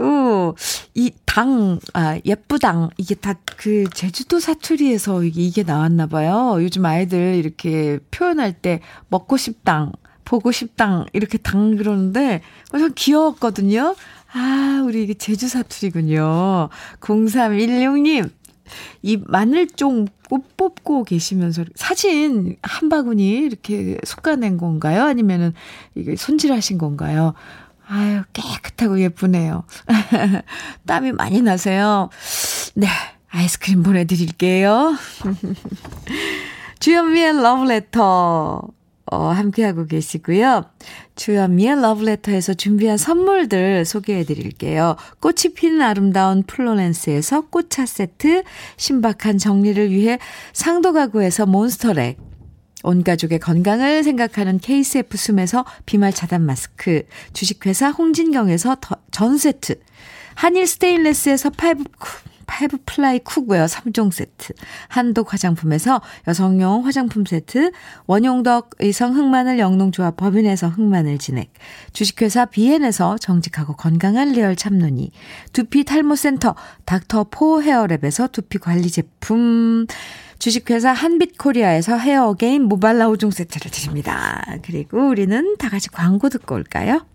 오, 0.00 0.54
이 0.94 1.12
당, 1.26 1.78
아, 1.94 2.18
예쁘당. 2.24 2.90
이게 2.96 3.14
다 3.14 3.34
그 3.60 3.84
제주도 3.92 4.40
사투리에서 4.40 5.22
이게, 5.22 5.42
이게 5.42 5.62
나왔나 5.62 6.06
봐요. 6.06 6.56
요즘 6.62 6.86
아이들 6.86 7.34
이렇게 7.34 7.98
표현할 8.10 8.54
때 8.54 8.80
먹고 9.08 9.36
싶당, 9.36 9.92
보고 10.24 10.50
싶당, 10.50 11.04
이렇게 11.12 11.36
당 11.36 11.76
그러는데, 11.76 12.40
어, 12.72 12.78
참 12.78 12.92
귀여웠거든요. 12.94 13.94
아, 14.32 14.82
우리 14.86 15.02
이게 15.02 15.12
제주 15.12 15.46
사투리군요. 15.46 16.70
0316님, 17.00 18.30
이 19.02 19.18
마늘쫑 19.26 20.06
꼭 20.30 20.56
뽑고 20.56 21.04
계시면서 21.04 21.64
사진 21.74 22.56
한 22.62 22.88
바구니 22.88 23.28
이렇게 23.40 23.98
솎아낸 24.04 24.56
건가요? 24.56 25.02
아니면은 25.02 25.52
이게 25.94 26.16
손질하신 26.16 26.78
건가요? 26.78 27.34
아유, 27.92 28.22
깨끗하고 28.32 29.00
예쁘네요. 29.00 29.64
땀이 30.86 31.10
많이 31.10 31.42
나세요. 31.42 32.08
네, 32.74 32.86
아이스크림 33.30 33.82
보내드릴게요. 33.82 34.96
주현미의 36.78 37.42
러브레터. 37.42 38.62
어, 39.12 39.26
함께하고 39.26 39.86
계시고요. 39.86 40.66
주현미의 41.16 41.82
러브레터에서 41.82 42.54
준비한 42.54 42.96
선물들 42.96 43.84
소개해 43.84 44.22
드릴게요. 44.22 44.94
꽃이 45.18 45.54
피는 45.56 45.82
아름다운 45.82 46.44
플로렌스에서 46.44 47.48
꽃차 47.48 47.86
세트, 47.86 48.44
신박한 48.76 49.38
정리를 49.38 49.90
위해 49.90 50.20
상도 50.52 50.92
가구에서 50.92 51.46
몬스터랙, 51.46 52.29
온 52.82 53.04
가족의 53.04 53.38
건강을 53.38 54.02
생각하는 54.02 54.58
KCF 54.58 55.16
숨에서 55.16 55.64
비말 55.86 56.12
차단 56.12 56.42
마스크, 56.42 57.02
주식회사 57.32 57.90
홍진경에서 57.90 58.76
전 59.10 59.38
세트, 59.38 59.80
한일 60.34 60.66
스테인레스에서 60.66 61.50
파이브 61.50 61.84
파이브 62.50 62.78
플라이 62.84 63.20
쿡웨어 63.20 63.66
3종 63.66 64.10
세트, 64.10 64.54
한독 64.88 65.32
화장품에서 65.32 66.00
여성용 66.26 66.84
화장품 66.84 67.24
세트, 67.24 67.70
원용덕 68.06 68.70
의성 68.80 69.14
흑마늘 69.14 69.60
영농조합 69.60 70.16
법인에서 70.16 70.68
흑마늘 70.68 71.18
진액, 71.18 71.52
주식회사 71.92 72.46
비엔에서 72.46 73.18
정직하고 73.18 73.76
건강한 73.76 74.32
리얼 74.32 74.56
참눈이, 74.56 75.12
두피 75.52 75.84
탈모센터 75.84 76.56
닥터 76.86 77.26
포 77.30 77.60
헤어랩에서 77.60 78.32
두피 78.32 78.58
관리 78.58 78.90
제품, 78.90 79.86
주식회사 80.40 80.90
한빛코리아에서 80.92 81.98
헤어 81.98 82.28
어게인 82.28 82.62
모발라 82.62 83.08
5종 83.08 83.30
세트를 83.30 83.70
드립니다. 83.70 84.42
그리고 84.62 85.06
우리는 85.08 85.56
다 85.58 85.68
같이 85.68 85.90
광고 85.90 86.30
듣고 86.30 86.54
올까요? 86.54 87.06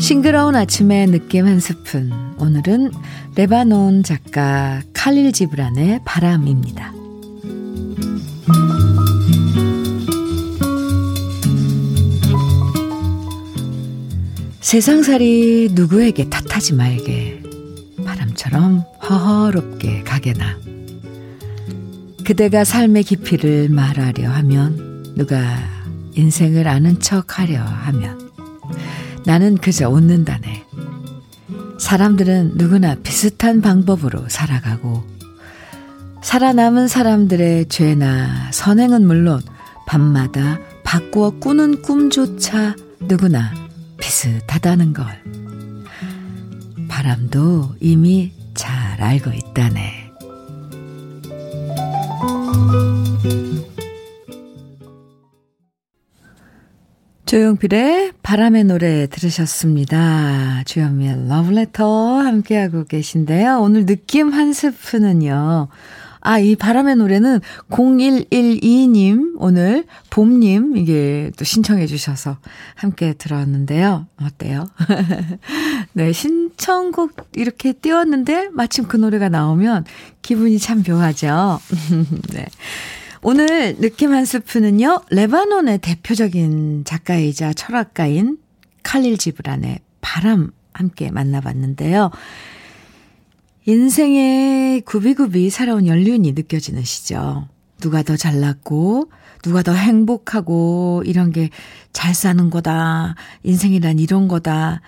싱그러운 0.00 0.56
아침의 0.56 1.08
느낌 1.08 1.46
한 1.46 1.60
스푼. 1.60 2.10
오늘은 2.38 2.90
레바논 3.36 4.02
작가 4.02 4.80
칼릴 4.94 5.30
지브란의 5.32 6.00
바람입니다. 6.06 6.94
세상살이 14.70 15.70
누구에게 15.72 16.28
탓하지 16.28 16.74
말게 16.74 17.42
바람처럼 18.04 18.84
허허롭게 19.02 20.04
가게나 20.04 20.60
그대가 22.24 22.62
삶의 22.62 23.02
깊이를 23.02 23.68
말하려 23.68 24.30
하면 24.30 25.12
누가 25.16 25.56
인생을 26.14 26.68
아는 26.68 27.00
척 27.00 27.40
하려 27.40 27.60
하면 27.60 28.30
나는 29.26 29.56
그저 29.56 29.90
웃는다네. 29.90 30.64
사람들은 31.80 32.52
누구나 32.54 32.94
비슷한 32.94 33.60
방법으로 33.62 34.28
살아가고, 34.28 35.02
살아남은 36.22 36.86
사람들의 36.86 37.66
죄나 37.66 38.52
선행은 38.52 39.04
물론 39.04 39.40
밤마다 39.88 40.60
바꾸어 40.84 41.30
꾸는 41.40 41.82
꿈조차 41.82 42.76
누구나 43.00 43.69
비슷하다는 44.00 44.92
걸. 44.92 45.06
바람도 46.88 47.76
이미 47.80 48.32
잘 48.54 49.00
알고 49.00 49.30
있다네. 49.30 50.10
조용필의 57.30 58.14
바람의 58.24 58.64
노래 58.64 59.06
들으셨습니다. 59.06 60.64
주현미의 60.64 61.28
러브레터 61.28 62.18
함께하고 62.18 62.84
계신데요. 62.84 63.60
오늘 63.60 63.86
느낌 63.86 64.32
한 64.32 64.52
스푼은요. 64.52 65.68
아, 66.20 66.38
이 66.38 66.54
바람의 66.54 66.96
노래는 66.96 67.40
0112님, 67.70 69.34
오늘 69.38 69.84
봄님, 70.10 70.76
이게 70.76 71.30
또 71.36 71.44
신청해 71.44 71.86
주셔서 71.86 72.38
함께 72.74 73.14
들었는데요. 73.14 74.06
어때요? 74.22 74.68
네, 75.94 76.12
신청곡 76.12 77.30
이렇게 77.34 77.72
띄웠는데 77.72 78.50
마침 78.52 78.86
그 78.86 78.96
노래가 78.96 79.28
나오면 79.28 79.84
기분이 80.22 80.58
참 80.58 80.82
묘하죠. 80.86 81.60
네. 82.34 82.46
오늘 83.22 83.76
느낌 83.76 84.12
한 84.12 84.24
스푼은요, 84.24 85.02
레바논의 85.10 85.78
대표적인 85.78 86.84
작가이자 86.84 87.52
철학가인 87.52 88.38
칼릴 88.82 89.18
지브란의 89.18 89.80
바람 90.00 90.50
함께 90.72 91.10
만나봤는데요. 91.10 92.10
인생의 93.66 94.82
굽이굽이 94.82 95.50
살아온 95.50 95.86
연륜이 95.86 96.32
느껴지는 96.32 96.82
시죠. 96.84 97.48
누가 97.80 98.02
더 98.02 98.16
잘났고, 98.16 99.10
누가 99.42 99.62
더 99.62 99.72
행복하고, 99.72 101.02
이런 101.06 101.32
게 101.32 101.50
잘 101.92 102.14
사는 102.14 102.50
거다. 102.50 103.14
인생이란 103.42 103.98
이런 103.98 104.28
거다. 104.28 104.80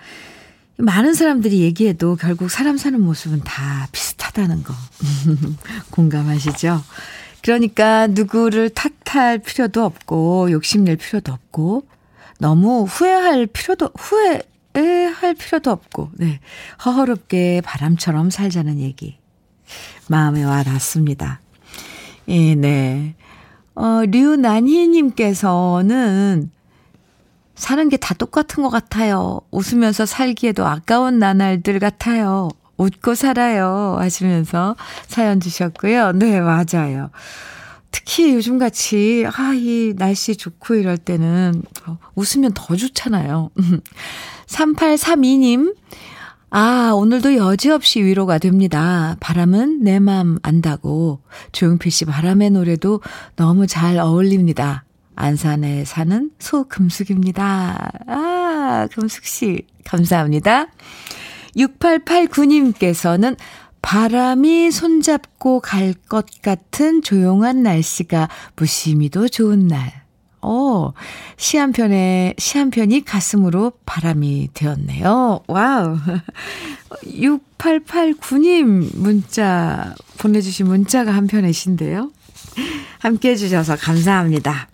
많은 0.77 1.13
사람들이 1.13 1.59
얘기해도 1.61 2.15
결국 2.15 2.49
사람 2.49 2.77
사는 2.77 2.99
모습은 2.99 3.41
다 3.41 3.87
비슷하다는 3.91 4.63
거. 4.63 4.73
공감하시죠? 5.91 6.81
그러니까 7.41 8.07
누구를 8.07 8.69
탓할 8.69 9.39
필요도 9.39 9.83
없고 9.83 10.51
욕심낼 10.51 10.95
필요도 10.97 11.31
없고 11.31 11.85
너무 12.39 12.83
후회할 12.83 13.47
필요도 13.47 13.91
후회 13.97 14.41
할 14.81 15.33
필요도 15.35 15.71
없고 15.71 16.11
네 16.15 16.39
허허롭게 16.85 17.61
바람처럼 17.63 18.29
살자는 18.29 18.79
얘기 18.79 19.17
마음에 20.07 20.43
와 20.43 20.63
닿습니다. 20.63 21.39
예, 22.27 22.55
네. 22.55 23.15
어, 23.75 24.01
류난희님께서는 24.05 26.51
사는 27.55 27.89
게 27.89 27.97
다 27.97 28.13
똑같은 28.13 28.63
것 28.63 28.69
같아요. 28.69 29.41
웃으면서 29.51 30.05
살기에도 30.05 30.65
아까운 30.65 31.19
나날들 31.19 31.79
같아요. 31.79 32.49
웃고 32.77 33.15
살아요. 33.15 33.95
하시면서 33.99 34.75
사연 35.07 35.39
주셨고요. 35.39 36.13
네, 36.13 36.41
맞아요. 36.41 37.09
특히 37.91 38.33
요즘 38.33 38.57
같이, 38.57 39.23
아, 39.37 39.53
이 39.53 39.93
날씨 39.95 40.35
좋고 40.35 40.75
이럴 40.75 40.97
때는 40.97 41.61
웃으면 42.15 42.51
더 42.55 42.75
좋잖아요. 42.75 43.51
3832님, 44.53 45.75
아, 46.51 46.91
오늘도 46.93 47.35
여지없이 47.35 48.03
위로가 48.03 48.37
됩니다. 48.37 49.17
바람은 49.19 49.81
내 49.83 49.99
맘 49.99 50.37
안다고. 50.43 51.21
조용필 51.51 51.91
씨 51.91 52.05
바람의 52.05 52.51
노래도 52.51 53.01
너무 53.35 53.65
잘 53.65 53.97
어울립니다. 53.97 54.85
안산에 55.15 55.83
사는 55.85 56.29
소금숙입니다. 56.39 57.91
아, 58.07 58.87
금숙 58.93 59.25
씨, 59.25 59.65
감사합니다. 59.85 60.67
6889님께서는 61.55 63.35
바람이 63.81 64.71
손잡고 64.71 65.59
갈 65.59 65.93
것 66.07 66.25
같은 66.41 67.01
조용한 67.01 67.63
날씨가 67.63 68.29
무심히도 68.55 69.27
좋은 69.29 69.67
날. 69.67 70.02
어, 70.43 70.93
시 71.37 71.57
한 71.57 71.71
편에, 71.71 72.33
시 72.37 72.57
한 72.57 72.69
편이 72.69 73.05
가슴으로 73.05 73.71
바람이 73.85 74.49
되었네요. 74.53 75.41
와우. 75.47 75.97
6889님 77.05 78.95
문자, 78.97 79.95
보내주신 80.19 80.67
문자가 80.67 81.13
한 81.13 81.27
편이신데요. 81.27 82.11
함께 82.99 83.31
해주셔서 83.31 83.77
감사합니다. 83.77 84.67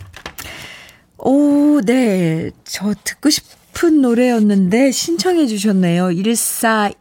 오, 1.18 1.82
네. 1.82 2.52
저 2.64 2.94
듣고 3.04 3.30
싶은 3.30 4.02
노래였는데 4.02 4.92
신청해 4.92 5.48
주셨네요. 5.48 6.12
14, 6.12 6.92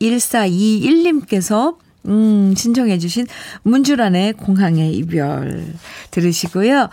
1421님께서 0.00 1.76
음, 2.06 2.54
신청해 2.56 2.98
주신 2.98 3.26
문주란의 3.62 4.34
공항의 4.34 4.94
이별 4.94 5.66
들으시고요. 6.10 6.90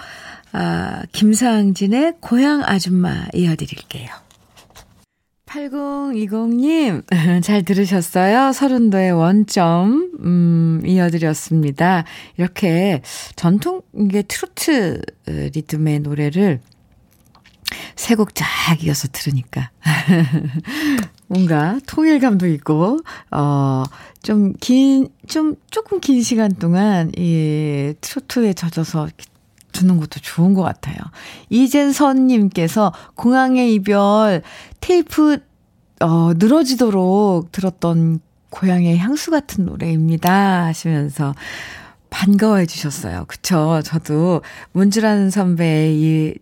아, 0.54 1.04
김상진의 1.12 2.16
고향 2.20 2.64
아줌마 2.66 3.26
이어드릴게요. 3.34 4.10
8020님, 5.46 7.04
잘 7.44 7.64
들으셨어요? 7.64 8.54
서른도의 8.54 9.12
원점, 9.12 10.12
음, 10.24 10.82
이어드렸습니다. 10.86 12.06
이렇게 12.38 13.02
전통, 13.36 13.82
이게 13.98 14.22
트로트 14.22 15.02
리듬의 15.26 16.00
노래를 16.00 16.62
세 17.96 18.16
곡 18.16 18.34
쫙 18.36 18.46
이어서 18.84 19.08
들으니까. 19.12 19.72
뭔가 21.28 21.80
통일감도 21.86 22.48
있고, 22.48 23.00
어, 23.32 23.84
좀 24.22 24.54
긴, 24.60 25.08
좀, 25.28 25.56
조금 25.70 26.00
긴 26.02 26.22
시간 26.22 26.54
동안 26.54 27.12
이 27.18 27.94
트로트에 28.02 28.54
젖어서 28.54 29.08
듣는 29.72 29.98
것도 29.98 30.20
좋은 30.22 30.54
것 30.54 30.62
같아요. 30.62 30.98
이젠선님께서 31.50 32.94
공항의 33.16 33.74
이별 33.74 34.42
테이프 34.80 35.40
어, 36.02 36.32
늘어지도록 36.36 37.52
들었던 37.52 38.20
고향의 38.50 38.98
향수 38.98 39.32
같은 39.32 39.66
노래입니다. 39.66 40.66
하시면서 40.66 41.34
반가워해 42.10 42.66
주셨어요. 42.66 43.26
그쵸. 43.28 43.82
저도 43.84 44.42
문주란 44.74 45.30
선배의 45.30 45.96
이 45.96 46.34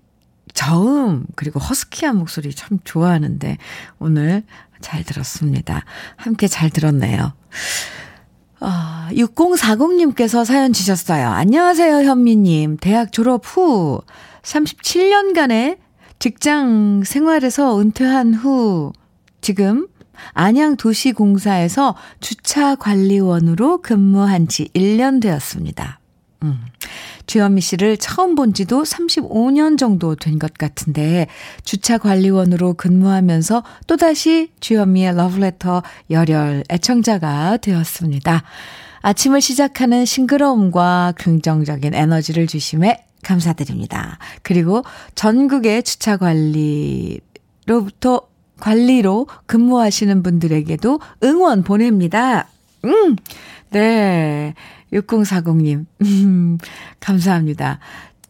저음, 0.53 1.25
그리고 1.35 1.59
허스키한 1.59 2.17
목소리 2.17 2.53
참 2.53 2.79
좋아하는데 2.83 3.57
오늘 3.99 4.43
잘 4.81 5.03
들었습니다. 5.03 5.85
함께 6.17 6.47
잘 6.47 6.69
들었네요. 6.69 7.33
아, 8.59 8.98
6040님께서 9.11 10.45
사연 10.45 10.73
주셨어요. 10.73 11.27
안녕하세요, 11.27 12.03
현미님. 12.03 12.77
대학 12.77 13.11
졸업 13.11 13.43
후 13.45 14.01
37년간의 14.43 15.77
직장 16.19 17.03
생활에서 17.03 17.79
은퇴한 17.79 18.33
후 18.33 18.93
지금 19.41 19.87
안양 20.33 20.75
도시공사에서 20.75 21.95
주차관리원으로 22.19 23.81
근무한 23.81 24.47
지 24.47 24.69
1년 24.75 25.21
되었습니다. 25.21 25.99
음. 26.43 26.59
주현미 27.29 27.61
씨를 27.61 27.97
처음 27.97 28.33
본 28.33 28.53
지도 28.55 28.81
35년 28.81 29.77
정도 29.77 30.15
된 30.15 30.39
것 30.39 30.53
같은데 30.53 31.27
주차관리원으로 31.63 32.73
근무하면서 32.73 33.63
또다시 33.85 34.49
주현미의 34.61 35.15
러브레터 35.15 35.83
열혈 36.09 36.63
애청자가 36.69 37.57
되었습니다. 37.57 38.43
아침을 39.01 39.41
시작하는 39.41 40.05
싱그러움과 40.05 41.13
긍정적인 41.17 41.93
에너지를 41.93 42.47
주심에 42.47 43.05
감사드립니다. 43.21 44.17
그리고 44.41 44.83
전국의 45.13 45.83
주차 45.83 46.17
관리로부터 46.17 47.21
관리로 48.59 49.27
근무하시는 49.45 50.23
분들에게도 50.23 50.99
응원 51.23 51.63
보냅니다. 51.63 52.47
음, 52.85 53.15
네. 53.69 54.55
6040님, 54.93 55.85
음, 56.01 56.57
감사합니다. 56.99 57.79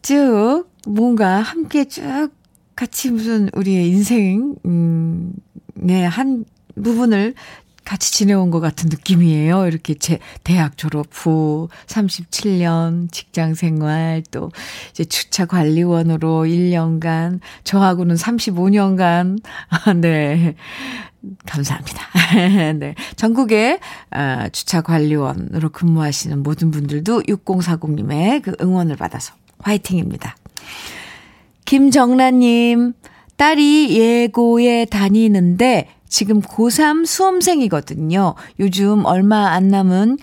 쭉, 0.02 0.64
뭔가 0.86 1.40
함께 1.40 1.86
쭉 1.86 2.30
같이 2.76 3.10
무슨 3.10 3.50
우리의 3.52 3.88
인생, 3.88 4.54
음, 4.64 5.32
네, 5.74 6.04
한 6.04 6.44
부분을 6.82 7.34
같이 7.84 8.12
지내온 8.12 8.50
것 8.50 8.60
같은 8.60 8.88
느낌이에요. 8.88 9.66
이렇게 9.66 9.94
제 9.94 10.18
대학 10.44 10.76
졸업 10.76 11.08
후 11.10 11.68
37년 11.86 13.10
직장 13.10 13.54
생활 13.54 14.22
또 14.30 14.50
이제 14.90 15.04
주차 15.04 15.44
관리원으로 15.46 16.44
1년간 16.44 17.40
저하고는 17.64 18.14
35년간 18.14 19.40
네. 20.00 20.54
감사합니다. 21.46 22.02
네. 22.78 22.94
전국의 23.16 23.78
어, 24.10 24.46
주차 24.52 24.80
관리원으로 24.80 25.70
근무하시는 25.70 26.42
모든 26.42 26.70
분들도 26.70 27.22
6040님의 27.22 28.42
그 28.42 28.56
응원을 28.60 28.96
받아서 28.96 29.34
화이팅입니다. 29.58 30.36
김정란님, 31.64 32.94
딸이 33.36 33.96
예고에 33.96 34.86
다니는데 34.86 35.88
지금 36.08 36.40
고3 36.40 37.06
수험생이거든요. 37.06 38.34
요즘 38.58 39.04
얼마 39.04 39.52
안 39.52 39.68
남은 39.68 40.18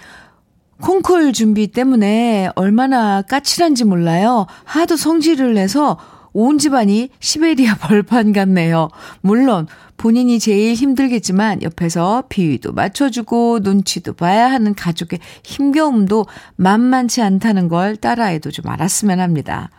콩쿨 0.82 1.34
준비 1.34 1.68
때문에 1.68 2.50
얼마나 2.56 3.22
까칠한지 3.22 3.86
몰라요. 3.86 4.46
하도 4.64 4.96
성질을 4.96 5.54
내서 5.54 5.98
온 6.40 6.60
집안이 6.60 7.10
시베리아 7.20 7.78
벌판 7.78 8.32
같네요. 8.32 8.90
물론 9.22 9.66
본인이 9.98 10.38
제일 10.38 10.76
힘들겠지만 10.76 11.64
옆에서 11.64 12.26
비위도 12.30 12.74
맞춰주고 12.74 13.62
눈치도 13.64 14.14
봐야 14.14 14.52
하는 14.52 14.76
가족의 14.76 15.18
힘겨움도 15.44 16.28
만만치 16.56 17.24
않다는 17.24 17.70
걸 17.70 17.96
딸아이도 17.96 18.52
좀 18.52 18.68
알았으면 18.68 19.20
합니다. 19.20 19.72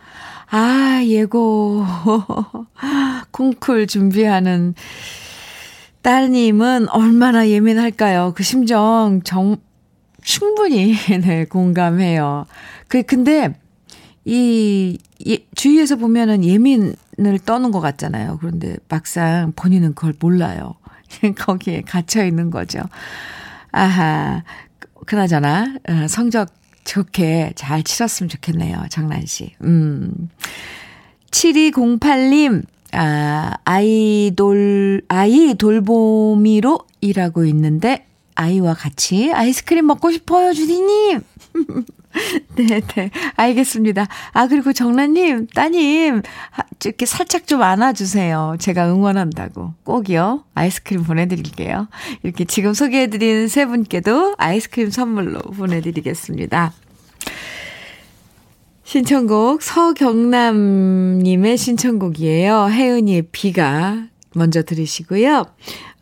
아, 0.51 1.01
예고. 1.05 1.85
콩쿨 3.31 3.87
준비하는 3.87 4.75
따님은 6.01 6.89
얼마나 6.89 7.47
예민할까요? 7.47 8.33
그 8.35 8.43
심정 8.43 9.21
정, 9.23 9.55
충분히, 10.23 10.93
네, 11.23 11.45
공감해요. 11.45 12.47
그, 12.89 13.03
근데, 13.03 13.53
이, 14.25 14.97
예, 15.27 15.37
주위에서 15.55 15.95
보면은 15.95 16.43
예민을 16.43 17.39
떠는 17.45 17.71
것 17.71 17.79
같잖아요. 17.79 18.37
그런데 18.39 18.77
막상 18.87 19.53
본인은 19.55 19.93
그걸 19.95 20.13
몰라요. 20.19 20.75
거기에 21.37 21.81
갇혀 21.81 22.25
있는 22.25 22.51
거죠. 22.51 22.79
아하, 23.71 24.43
그나저나, 25.05 25.75
어, 25.87 26.07
성적 26.07 26.49
좋게 26.83 27.53
잘 27.55 27.83
치렀으면 27.83 28.29
좋겠네요. 28.29 28.85
장난 28.89 29.25
씨. 29.25 29.53
음. 29.63 30.29
7208님, 31.31 32.63
아, 32.93 33.55
아이돌, 33.63 35.03
아이 35.07 35.53
돌보미로 35.55 36.79
일하고 37.01 37.45
있는데, 37.45 38.07
아이와 38.35 38.73
같이 38.73 39.31
아이스크림 39.33 39.85
먹고 39.85 40.11
싶어요, 40.11 40.53
주디님. 40.53 41.21
네, 42.55 42.81
네. 42.81 43.11
알겠습니다. 43.35 44.07
아, 44.33 44.47
그리고 44.47 44.73
정란님, 44.73 45.47
따님, 45.47 46.21
이렇게 46.83 47.05
살짝 47.05 47.47
좀 47.47 47.61
안아주세요. 47.61 48.55
제가 48.59 48.89
응원한다고. 48.91 49.73
꼭이요. 49.83 50.45
아이스크림 50.55 51.03
보내드릴게요. 51.03 51.87
이렇게 52.23 52.45
지금 52.45 52.73
소개해드린 52.73 53.47
세 53.47 53.65
분께도 53.65 54.35
아이스크림 54.37 54.89
선물로 54.89 55.39
보내드리겠습니다. 55.41 56.73
신청곡 58.83 59.61
서경남님의 59.61 61.57
신청곡이에요. 61.57 62.69
혜은이의 62.69 63.27
비가 63.31 64.07
먼저 64.33 64.63
들으시고요. 64.63 65.45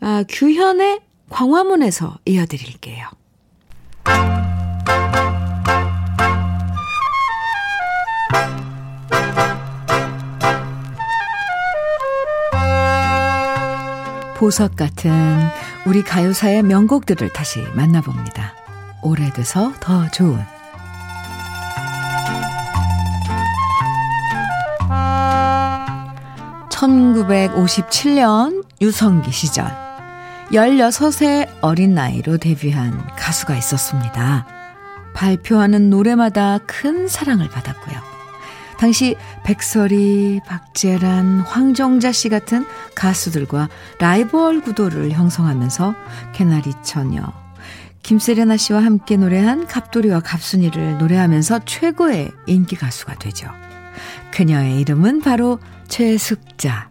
아, 0.00 0.24
규현의 0.26 1.00
광화문에서 1.28 2.18
이어드릴게요. 2.24 3.08
보석 14.38 14.76
같은 14.76 15.10
우리 15.84 16.04
가요사의 16.04 16.62
명곡들을 16.62 17.32
다시 17.32 17.60
만나봅니다. 17.74 18.54
오래돼서 19.02 19.72
더 19.80 20.08
좋은 20.10 20.38
1957년 26.70 28.64
유성기 28.80 29.32
시절 29.32 29.66
16세 30.52 31.48
어린 31.60 31.94
나이로 31.94 32.38
데뷔한 32.38 33.16
가수가 33.16 33.56
있었습니다. 33.56 34.46
발표하는 35.14 35.90
노래마다 35.90 36.58
큰 36.58 37.08
사랑을 37.08 37.48
받았고요. 37.48 38.17
당시 38.78 39.16
백설이, 39.42 40.40
박재란, 40.46 41.40
황정자 41.40 42.12
씨 42.12 42.28
같은 42.28 42.64
가수들과 42.94 43.68
라이벌 43.98 44.60
구도를 44.60 45.10
형성하면서 45.10 45.94
개나리 46.32 46.72
처녀, 46.82 47.32
김세레나 48.02 48.56
씨와 48.56 48.84
함께 48.84 49.16
노래한 49.16 49.66
갑돌이와 49.66 50.20
갑순이를 50.20 50.98
노래하면서 50.98 51.60
최고의 51.64 52.30
인기 52.46 52.76
가수가 52.76 53.16
되죠. 53.16 53.50
그녀의 54.30 54.80
이름은 54.80 55.22
바로 55.22 55.58
최숙자. 55.88 56.90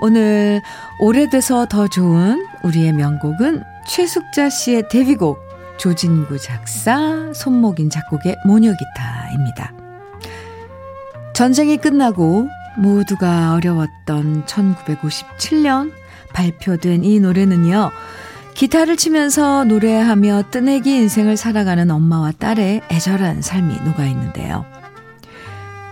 오늘 0.00 0.62
오래돼서 1.00 1.66
더 1.66 1.86
좋은 1.86 2.46
우리의 2.64 2.94
명곡은 2.94 3.62
최숙자 3.86 4.48
씨의 4.48 4.88
데뷔곡 4.88 5.38
조진구 5.78 6.38
작사, 6.38 7.30
손목인 7.34 7.90
작곡의 7.90 8.36
모녀기타입니다. 8.46 9.79
전쟁이 11.40 11.78
끝나고 11.78 12.50
모두가 12.76 13.54
어려웠던 13.54 14.44
1957년 14.44 15.90
발표된 16.34 17.02
이 17.02 17.18
노래는요, 17.18 17.90
기타를 18.52 18.98
치면서 18.98 19.64
노래하며 19.64 20.50
뜨내기 20.50 20.94
인생을 20.94 21.38
살아가는 21.38 21.90
엄마와 21.90 22.32
딸의 22.32 22.82
애절한 22.90 23.40
삶이 23.40 23.74
녹아 23.86 24.04
있는데요. 24.08 24.66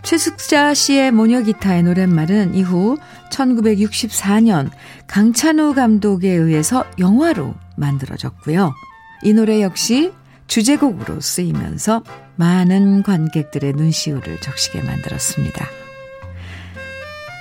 최숙자 0.02 0.74
씨의 0.74 1.12
모녀 1.12 1.40
기타의 1.40 1.82
노랫말은 1.82 2.54
이후 2.54 2.98
1964년 3.32 4.68
강찬우 5.06 5.72
감독에 5.72 6.28
의해서 6.28 6.84
영화로 6.98 7.54
만들어졌고요. 7.74 8.74
이 9.22 9.32
노래 9.32 9.62
역시 9.62 10.12
주제곡으로 10.46 11.22
쓰이면서 11.22 12.02
많은 12.38 13.02
관객들의 13.02 13.72
눈시울을 13.74 14.40
적시게 14.40 14.80
만들었습니다. 14.82 15.66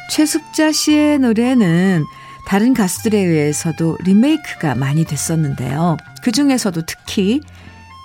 최숙자 0.10 0.71
씨의 0.71 1.19
노래는 1.19 2.03
다른 2.47 2.73
가수들에 2.73 3.17
의해서도 3.17 3.97
리메이크가 4.03 4.75
많이 4.75 5.05
됐었는데요. 5.05 5.97
그 6.23 6.31
중에서도 6.31 6.81
특히 6.86 7.41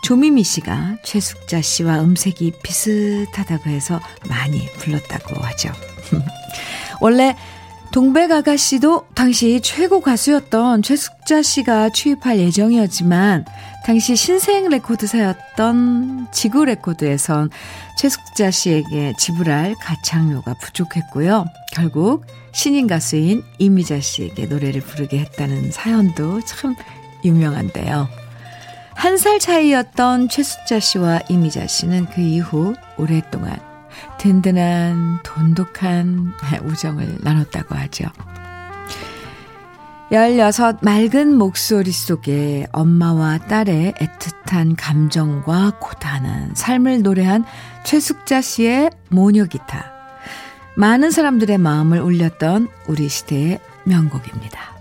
조미미 0.03 0.43
씨가 0.43 0.97
최숙자 1.05 1.63
씨와 1.63 2.03
음색이 2.03 2.55
비슷하다고 2.63 3.71
해서 3.71 4.01
많이 4.29 4.67
불렀다고 4.79 5.41
하죠. 5.41 5.73
원래 7.01 7.37
동백 7.93 8.57
아가씨도 8.57 9.07
당시 9.15 9.61
최고 9.63 10.01
가수였던 10.01 10.83
최숙자 10.83 11.43
씨가 11.43 11.91
취입할 11.91 12.39
예정이었지만 12.39 13.45
당시 13.85 14.15
신생 14.15 14.69
레코드사였던 14.69 16.29
지구 16.31 16.65
레코드에선 16.65 17.51
최숙자 17.99 18.51
씨에게 18.51 19.13
지불할 19.19 19.75
가창료가 19.81 20.55
부족했고요. 20.55 21.47
결국 21.73 22.25
신인 22.53 22.87
가수인 22.87 23.43
이미자 23.59 24.01
씨에게 24.01 24.47
노래를 24.47 24.81
부르게 24.83 25.19
했다는 25.19 25.73
사연도 25.73 26.41
참 26.45 26.77
유명한데요. 27.25 28.09
한 28.95 29.19
살 29.19 29.41
차이였던 29.41 30.29
최숙자 30.29 30.79
씨와 30.79 31.21
이미자 31.29 31.67
씨는 31.67 32.07
그 32.15 32.21
이후 32.21 32.75
오랫동안 32.97 33.59
든든한 34.19 35.21
돈독한 35.25 36.35
우정을 36.65 37.19
나눴다고 37.21 37.75
하죠. 37.75 38.05
16 40.13 40.85
맑은 40.85 41.39
목소리 41.39 41.91
속에 41.91 42.67
엄마와 42.71 43.39
딸의 43.49 43.95
애틋한 43.95 44.75
감정과 44.77 45.79
고단한 45.81 46.55
삶을 46.55 47.01
노래한 47.01 47.47
최숙자 47.85 48.43
씨의 48.43 48.91
모녀기타. 49.09 49.91
많은 50.77 51.13
사람들의 51.13 51.57
마음을 51.57 51.99
울렸던 52.01 52.69
우리 52.89 53.09
시대의 53.09 53.59
명곡입니다. 53.85 54.73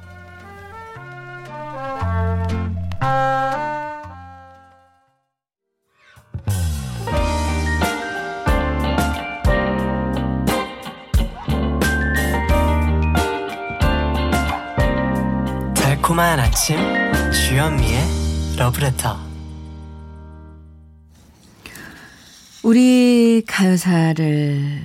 달콤한 16.12 16.40
아침 16.42 16.78
주현미의 17.32 18.02
러브레터 18.58 19.18
우리 22.64 23.42
가요사를 23.48 24.82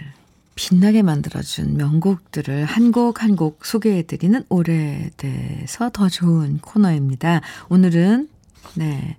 빛나게 0.54 1.02
만들어준 1.02 1.76
명곡들을 1.76 2.64
한 2.64 2.92
곡 2.92 3.22
한 3.22 3.34
곡 3.34 3.66
소개해드리는 3.66 4.44
오래돼서 4.48 5.90
더 5.92 6.08
좋은 6.08 6.58
코너입니다. 6.58 7.40
오늘은 7.70 8.28
네 8.74 9.16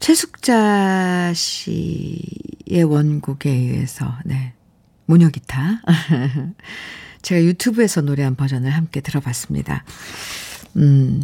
최숙자 0.00 1.32
씨의 1.32 2.82
원곡에 2.84 3.50
의해서 3.50 4.12
네 4.24 4.54
모녀기타 5.06 5.82
제가 7.22 7.42
유튜브에서 7.44 8.00
노래한 8.00 8.34
버전을 8.36 8.70
함께 8.70 9.00
들어봤습니다. 9.00 9.84
음, 10.76 11.22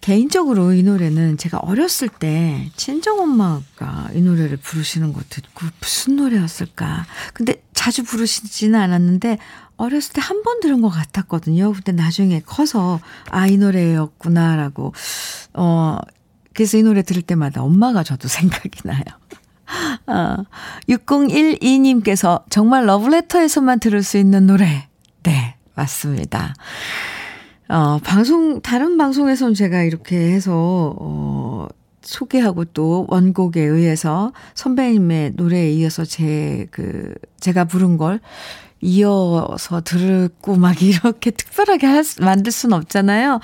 개인적으로 0.00 0.72
이 0.72 0.82
노래는 0.82 1.36
제가 1.36 1.58
어렸을 1.58 2.08
때 2.08 2.70
친정엄마가 2.76 4.10
이 4.14 4.20
노래를 4.20 4.56
부르시는 4.56 5.12
거 5.12 5.20
듣고 5.28 5.66
무슨 5.80 6.16
노래였을까. 6.16 7.06
근데 7.34 7.62
자주 7.72 8.02
부르시지는 8.02 8.78
않았는데 8.80 9.38
어렸을 9.76 10.12
때 10.12 10.20
한 10.20 10.42
번 10.42 10.60
들은 10.60 10.80
것 10.80 10.88
같았거든요. 10.88 11.72
근데 11.72 11.92
나중에 11.92 12.40
커서 12.40 13.00
아, 13.30 13.46
이 13.46 13.56
노래였구나라고. 13.58 14.92
어, 15.54 15.98
그래서 16.52 16.76
이 16.78 16.82
노래 16.82 17.02
들을 17.02 17.22
때마다 17.22 17.62
엄마가 17.62 18.02
저도 18.02 18.26
생각이 18.28 18.70
나요. 18.84 19.02
아, 20.06 20.44
6012님께서 20.88 22.42
정말 22.50 22.86
러브레터에서만 22.86 23.78
들을 23.80 24.02
수 24.02 24.18
있는 24.18 24.46
노래. 24.46 24.88
네, 25.22 25.54
맞습니다. 25.74 26.54
어, 27.68 27.98
방송, 27.98 28.60
다른 28.60 28.98
방송에서는 28.98 29.54
제가 29.54 29.82
이렇게 29.82 30.16
해서, 30.16 30.94
어, 30.98 31.68
소개하고 32.02 32.64
또 32.66 33.06
원곡에 33.08 33.60
의해서 33.60 34.32
선배님의 34.54 35.32
노래에 35.36 35.70
이어서 35.72 36.04
제, 36.04 36.66
그, 36.70 37.14
제가 37.38 37.64
부른 37.64 37.96
걸 37.96 38.20
이어서 38.80 39.80
들고 39.80 40.56
막 40.56 40.74
이렇게 40.82 41.30
특별하게 41.30 41.86
할, 41.86 42.02
만들 42.20 42.50
순 42.50 42.72
없잖아요. 42.72 43.40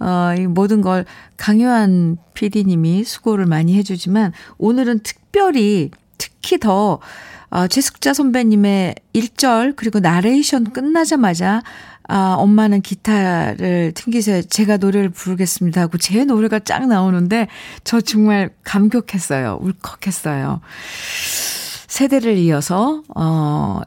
어, 0.00 0.34
이 0.38 0.46
모든 0.46 0.82
걸 0.82 1.06
강요한 1.38 2.18
PD님이 2.34 3.04
수고를 3.04 3.46
많이 3.46 3.74
해주지만 3.76 4.32
오늘은 4.58 5.00
특별히 5.02 5.90
특히 6.18 6.58
더 6.58 7.00
어, 7.52 7.66
최숙자 7.66 8.14
선배님의 8.14 8.94
1절 9.12 9.76
그리고 9.76 10.00
나레이션 10.00 10.72
끝나자마자 10.72 11.62
아, 12.08 12.34
엄마는 12.38 12.80
기타를 12.80 13.92
튕기세요. 13.94 14.42
제가 14.42 14.78
노래를 14.78 15.10
부르겠습니다 15.10 15.82
하고 15.82 15.98
제 15.98 16.24
노래가 16.24 16.58
쫙 16.58 16.86
나오는데 16.86 17.48
저 17.84 18.00
정말 18.00 18.50
감격했어요. 18.64 19.58
울컥했어요. 19.60 20.60
세대를 21.88 22.38
이어서 22.38 23.02
어 23.14 23.80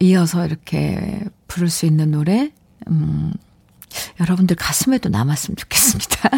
이어서 0.00 0.44
이렇게 0.44 1.20
부를 1.46 1.70
수 1.70 1.86
있는 1.86 2.10
노래 2.10 2.50
음 2.88 3.32
여러분들 4.20 4.56
가슴에도 4.56 5.08
남았으면 5.08 5.56
좋겠습니다. 5.56 6.30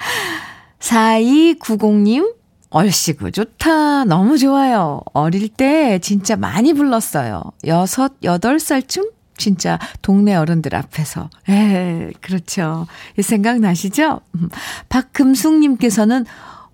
4290님 0.80 2.41
얼씨구 2.72 3.32
좋다. 3.32 4.04
너무 4.04 4.38
좋아요. 4.38 5.00
어릴 5.12 5.48
때 5.48 5.98
진짜 6.00 6.36
많이 6.36 6.72
불렀어요. 6.72 7.42
여섯, 7.66 8.12
여덟 8.22 8.58
살쯤? 8.58 9.10
진짜 9.36 9.78
동네 10.02 10.34
어른들 10.34 10.74
앞에서. 10.74 11.28
에, 11.48 12.10
그렇죠. 12.20 12.86
이 13.18 13.22
생각 13.22 13.58
나시죠? 13.60 14.20
음, 14.36 14.48
박금숙 14.88 15.58
님께서는 15.58 16.24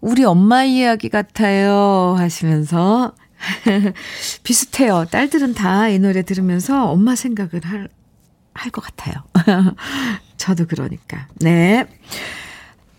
우리 0.01 0.25
엄마 0.25 0.65
이야기 0.65 1.09
같아요. 1.09 2.15
하시면서. 2.19 3.15
비슷해요. 4.43 5.05
딸들은 5.11 5.55
다 5.55 5.89
이 5.89 5.99
노래 5.99 6.23
들으면서 6.23 6.91
엄마 6.91 7.15
생각을 7.15 7.61
할, 7.65 7.89
할 8.55 8.71
것 8.73 8.83
같아요. 8.85 9.15
저도 10.37 10.67
그러니까. 10.67 11.27
네. 11.41 11.87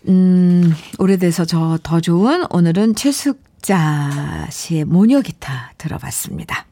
음, 0.08 0.72
오래돼서 0.98 1.44
저 1.44 1.78
더 1.82 2.00
좋은 2.00 2.44
오늘은 2.50 2.94
최숙자 2.94 4.48
씨의 4.50 4.84
모녀 4.86 5.20
기타 5.20 5.72
들어봤습니다. 5.78 6.66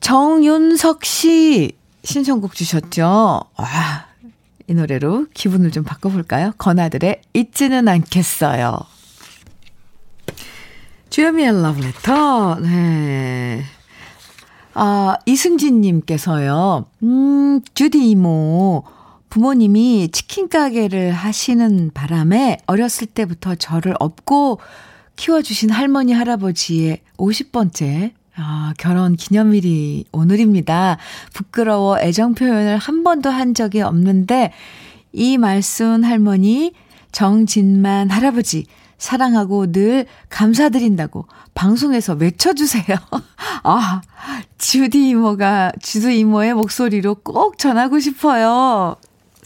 정윤석 0.00 1.04
씨 1.04 1.72
신청곡 2.04 2.54
주셨죠? 2.54 3.42
와, 3.56 4.06
이 4.68 4.74
노래로 4.74 5.26
기분을 5.34 5.70
좀 5.72 5.84
바꿔볼까요? 5.84 6.52
건아들의 6.56 7.20
잊지는 7.34 7.88
않겠어요. 7.88 8.78
주여미의 11.10 11.62
러브레터, 11.62 12.60
네. 12.60 13.64
아, 14.74 15.16
이승진님께서요, 15.26 16.86
음, 17.02 17.60
주디 17.74 18.10
이모, 18.10 18.84
부모님이 19.28 20.08
치킨 20.12 20.48
가게를 20.48 21.12
하시는 21.12 21.90
바람에 21.92 22.58
어렸을 22.66 23.06
때부터 23.06 23.54
저를 23.54 23.94
업고 23.98 24.58
키워주신 25.16 25.70
할머니, 25.70 26.12
할아버지의 26.12 27.00
50번째 27.16 28.12
아, 28.40 28.72
결혼 28.78 29.16
기념일이 29.16 30.04
오늘입니다. 30.12 30.96
부끄러워 31.34 31.98
애정 31.98 32.34
표현을 32.34 32.78
한 32.78 33.02
번도 33.02 33.30
한 33.30 33.52
적이 33.52 33.82
없는데, 33.82 34.52
이 35.12 35.38
말순 35.38 36.04
할머니, 36.04 36.72
정진만 37.10 38.10
할아버지, 38.10 38.66
사랑하고 38.96 39.72
늘 39.72 40.06
감사드린다고 40.28 41.26
방송에서 41.54 42.14
외쳐주세요. 42.14 42.96
아, 43.64 44.02
주디 44.58 45.08
이모가, 45.08 45.72
주디 45.82 46.18
이모의 46.20 46.54
목소리로 46.54 47.16
꼭 47.16 47.58
전하고 47.58 47.98
싶어요. 47.98 48.96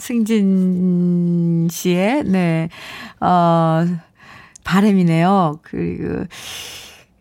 승진 0.03 1.69
씨의, 1.71 2.25
네, 2.25 2.69
어, 3.21 3.87
바램이네요. 4.65 5.61
그리고, 5.63 6.25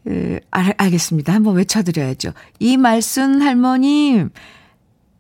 그, 0.03 0.39
알, 0.49 0.73
알겠습니다. 0.75 1.31
한번 1.31 1.57
외쳐드려야죠. 1.57 2.31
이말순 2.57 3.43
할머님, 3.43 4.31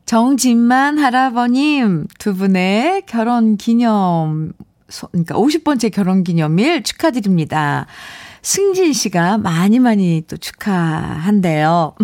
정진만 0.07 0.97
할아버님 0.97 2.07
두 2.17 2.33
분의 2.33 3.03
결혼 3.05 3.57
기념, 3.57 4.53
그러니까 5.11 5.35
50번째 5.35 5.93
결혼 5.93 6.23
기념일 6.23 6.81
축하드립니다. 6.81 7.85
승진 8.41 8.91
씨가 8.91 9.37
많이 9.37 9.77
많이 9.77 10.23
또 10.27 10.35
축하한대요. 10.35 11.93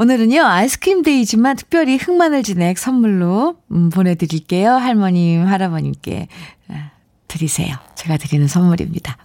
오늘은요, 0.00 0.42
아이스크림 0.42 1.02
데이지만 1.02 1.56
특별히 1.56 1.98
흑마늘 1.98 2.42
진액 2.42 2.78
선물로 2.78 3.56
음, 3.70 3.90
보내드릴게요. 3.90 4.72
할머님, 4.72 5.46
할아버님께 5.46 6.26
아, 6.68 6.90
드리세요. 7.28 7.76
제가 7.96 8.16
드리는 8.16 8.48
선물입니다. 8.48 9.18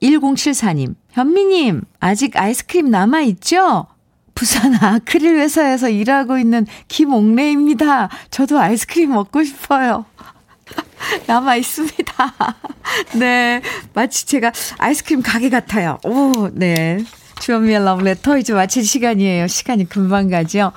1074님, 0.00 0.94
현미님, 1.10 1.82
아직 1.98 2.36
아이스크림 2.36 2.92
남아있죠? 2.92 3.88
부산 4.36 4.76
아크릴 4.80 5.38
회사에서 5.38 5.88
일하고 5.88 6.38
있는 6.38 6.64
김옥래입니다. 6.86 8.08
저도 8.30 8.60
아이스크림 8.60 9.10
먹고 9.10 9.42
싶어요. 9.42 10.04
남아 11.26 11.56
있습니다. 11.56 12.34
네. 13.18 13.62
마치 13.94 14.26
제가 14.26 14.52
아이스크림 14.78 15.22
가게 15.22 15.50
같아요. 15.50 15.98
오, 16.04 16.50
네. 16.52 17.04
주원미의 17.42 17.84
러브레터 17.84 18.38
이제 18.38 18.52
마칠 18.52 18.84
시간이에요. 18.84 19.48
시간이 19.48 19.88
금방 19.88 20.30
가죠. 20.30 20.70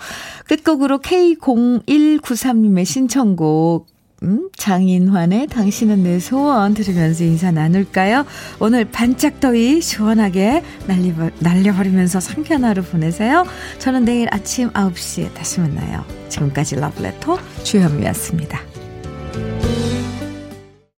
끝곡으로 0.48 1.00
K0193님의 1.00 2.86
신청곡 2.86 3.88
음, 4.24 4.50
장인환의 4.58 5.48
당신은 5.48 6.02
내 6.04 6.20
소원 6.20 6.74
들으면서 6.74 7.24
인사 7.24 7.52
나눌까요? 7.52 8.26
오늘 8.60 8.86
반짝 8.86 9.40
더위 9.40 9.80
시원하게 9.82 10.64
날리버, 10.88 11.30
날려버리면서 11.40 12.20
상쾌한 12.20 12.64
하루 12.64 12.82
보내세요. 12.82 13.46
저는 13.78 14.06
내일 14.06 14.28
아침 14.32 14.72
9시에 14.72 15.36
다시 15.36 15.60
만나요. 15.60 16.04
지금까지 16.30 16.78
러브레터 16.78 17.38
주현미였습니다. 17.64 18.60